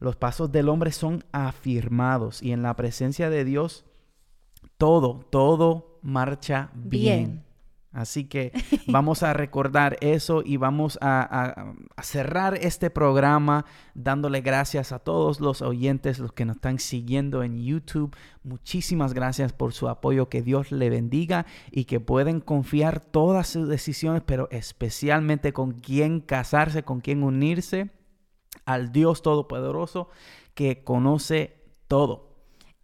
Los 0.00 0.16
pasos 0.16 0.52
del 0.52 0.68
hombre 0.68 0.92
son 0.92 1.24
afirmados. 1.32 2.42
Y 2.42 2.52
en 2.52 2.62
la 2.62 2.76
presencia 2.76 3.30
de 3.30 3.44
Dios, 3.44 3.84
todo, 4.78 5.20
todo 5.30 5.98
marcha 6.02 6.70
bien. 6.74 6.90
Bien. 6.90 7.43
Así 7.94 8.24
que 8.24 8.52
vamos 8.88 9.22
a 9.22 9.32
recordar 9.32 9.96
eso 10.00 10.42
y 10.44 10.56
vamos 10.56 10.98
a, 11.00 11.22
a- 11.22 11.74
a 11.96 12.02
cerrar 12.02 12.56
este 12.60 12.90
programa 12.90 13.64
dándole 13.94 14.40
gracias 14.40 14.90
a 14.92 14.98
todos 14.98 15.40
los 15.40 15.62
oyentes, 15.62 16.18
los 16.18 16.32
que 16.32 16.44
nos 16.44 16.56
están 16.56 16.80
siguiendo 16.80 17.42
en 17.44 17.62
YouTube. 17.64 18.14
Muchísimas 18.42 19.14
gracias 19.14 19.52
por 19.52 19.72
su 19.72 19.88
apoyo. 19.88 20.28
Que 20.28 20.42
Dios 20.42 20.72
le 20.72 20.90
bendiga 20.90 21.46
y 21.70 21.84
que 21.84 22.00
pueden 22.00 22.40
confiar 22.40 22.98
todas 23.00 23.46
sus 23.48 23.68
decisiones, 23.68 24.22
pero 24.26 24.48
especialmente 24.50 25.52
con 25.52 25.72
quién 25.72 26.20
casarse, 26.20 26.82
con 26.82 27.00
quién 27.00 27.22
unirse 27.22 27.90
al 28.66 28.90
Dios 28.92 29.22
Todopoderoso 29.22 30.08
que 30.54 30.82
conoce 30.84 31.56
todo. 31.88 32.33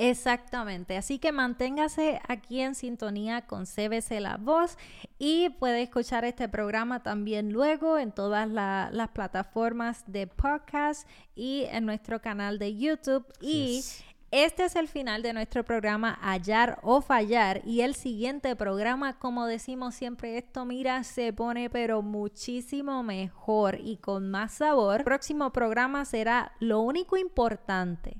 Exactamente, 0.02 0.96
así 0.96 1.18
que 1.18 1.30
manténgase 1.30 2.22
aquí 2.26 2.62
en 2.62 2.74
sintonía 2.74 3.42
con 3.46 3.66
CBC 3.66 4.18
La 4.20 4.38
Voz 4.38 4.78
y 5.18 5.50
puede 5.50 5.82
escuchar 5.82 6.24
este 6.24 6.48
programa 6.48 7.02
también 7.02 7.52
luego 7.52 7.98
en 7.98 8.10
todas 8.10 8.48
la- 8.48 8.88
las 8.92 9.08
plataformas 9.10 10.02
de 10.06 10.26
podcast 10.26 11.06
y 11.34 11.64
en 11.70 11.84
nuestro 11.84 12.22
canal 12.22 12.58
de 12.58 12.76
YouTube 12.76 13.26
y 13.42 13.76
Yes. 13.76 14.04
Este 14.30 14.64
es 14.64 14.76
el 14.76 14.86
final 14.86 15.22
de 15.22 15.32
nuestro 15.32 15.64
programa 15.64 16.16
Hallar 16.22 16.78
o 16.82 17.00
Fallar 17.02 17.62
y 17.66 17.80
el 17.80 17.96
siguiente 17.96 18.54
programa, 18.56 19.18
como 19.18 19.44
decimos 19.46 19.96
siempre, 19.96 20.38
esto 20.38 20.64
mira, 20.64 21.02
se 21.02 21.32
pone 21.32 21.68
pero 21.68 22.00
muchísimo 22.00 23.02
mejor 23.02 23.78
y 23.82 23.96
con 23.96 24.30
más 24.30 24.52
sabor. 24.54 25.00
El 25.00 25.04
próximo 25.04 25.52
programa 25.52 26.04
será 26.04 26.52
Lo 26.60 26.80
único 26.80 27.16
importante 27.16 28.18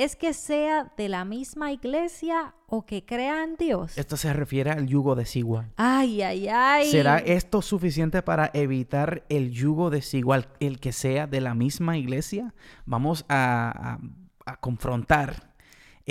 es 0.00 0.16
que 0.16 0.32
sea 0.32 0.90
de 0.96 1.10
la 1.10 1.26
misma 1.26 1.72
iglesia 1.72 2.54
o 2.66 2.86
que 2.86 3.04
crea 3.04 3.44
en 3.44 3.56
Dios. 3.56 3.98
Esto 3.98 4.16
se 4.16 4.32
refiere 4.32 4.70
al 4.70 4.86
yugo 4.86 5.14
desigual. 5.14 5.72
Ay, 5.76 6.22
ay, 6.22 6.48
ay. 6.48 6.90
¿Será 6.90 7.18
esto 7.18 7.60
suficiente 7.60 8.22
para 8.22 8.50
evitar 8.54 9.24
el 9.28 9.50
yugo 9.50 9.90
desigual, 9.90 10.48
el 10.58 10.80
que 10.80 10.92
sea 10.92 11.26
de 11.26 11.42
la 11.42 11.54
misma 11.54 11.98
iglesia? 11.98 12.54
Vamos 12.86 13.26
a, 13.28 13.98
a, 14.46 14.50
a 14.50 14.56
confrontar 14.56 15.49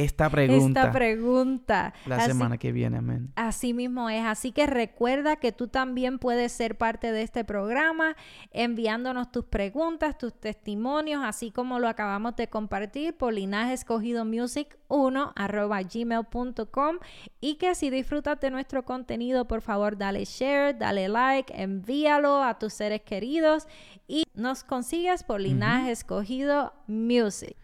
esta 0.04 0.30
pregunta. 0.30 0.80
Esta 0.82 0.92
pregunta. 0.92 1.94
La 2.06 2.26
semana 2.26 2.58
que 2.58 2.72
viene, 2.72 2.98
amén. 2.98 3.32
Así 3.36 3.74
mismo 3.74 4.10
es. 4.10 4.24
Así 4.24 4.52
que 4.52 4.68
recuerda 4.68 5.36
que 5.36 5.52
tú 5.52 5.68
también 5.68 6.20
puedes 6.20 6.52
ser 6.52 6.78
parte 6.78 7.12
de 7.12 7.22
este 7.22 7.44
programa 7.44 8.16
enviándonos 8.52 9.32
tus 9.32 9.46
preguntas, 9.46 10.18
tus 10.18 10.34
testimonios, 10.34 11.24
así 11.24 11.52
como 11.52 11.80
lo 11.80 11.88
acabamos 11.88 12.36
de 12.36 12.48
compartir 12.48 13.16
por 13.16 13.34
linaje 13.34 13.74
escogido 13.74 14.26
music 14.26 14.78
1 14.88 15.34
arroba 15.36 15.82
gmail.com 15.82 16.98
y 17.42 17.56
que 17.56 17.76
si 17.76 17.90
disfrutas 17.90 18.40
de 18.40 18.52
nuestro 18.52 18.84
contenido, 18.84 19.48
por 19.48 19.62
favor 19.62 19.98
dale 19.98 20.26
share, 20.26 20.78
dale 20.78 21.08
like, 21.10 21.54
envíalo 21.56 22.44
a 22.44 22.58
tus 22.58 22.74
seres 22.74 23.02
queridos 23.02 23.68
y 24.08 24.24
nos 24.34 24.64
consigues 24.64 25.24
por 25.24 25.40
linaje 25.40 25.92
escogido 25.92 26.74
music. 26.88 27.56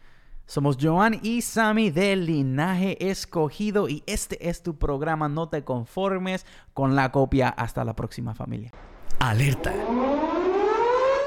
Somos 0.48 0.78
Joan 0.80 1.20
y 1.24 1.42
Sammy 1.42 1.90
del 1.90 2.28
Linaje 2.28 3.10
Escogido 3.10 3.90
y 3.90 4.04
este 4.06 4.48
es 4.48 4.62
tu 4.62 4.78
programa. 4.78 5.28
No 5.28 5.50
te 5.50 5.64
conformes 5.64 6.46
con 6.74 6.96
la 6.96 7.12
copia. 7.12 7.50
Hasta 7.50 7.84
la 7.84 7.96
próxima 7.96 8.36
familia. 8.36 8.72
Alerta. 9.20 9.74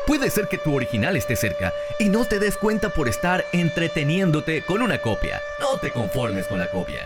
Puede 0.07 0.31
ser 0.31 0.49
que 0.49 0.59
tu 0.59 0.75
original 0.75 1.17
esté 1.17 1.37
cerca 1.37 1.73
y 1.99 2.09
no 2.09 2.25
te 2.25 2.39
des 2.39 2.57
cuenta 2.57 2.91
por 2.91 3.09
estar 3.09 3.45
entreteniéndote 3.53 4.63
con 4.65 4.83
una 4.83 4.99
copia. 5.03 5.41
No 5.61 5.79
te 5.79 5.91
conformes 5.91 6.47
con 6.47 6.59
la 6.59 6.71
copia. 6.71 7.01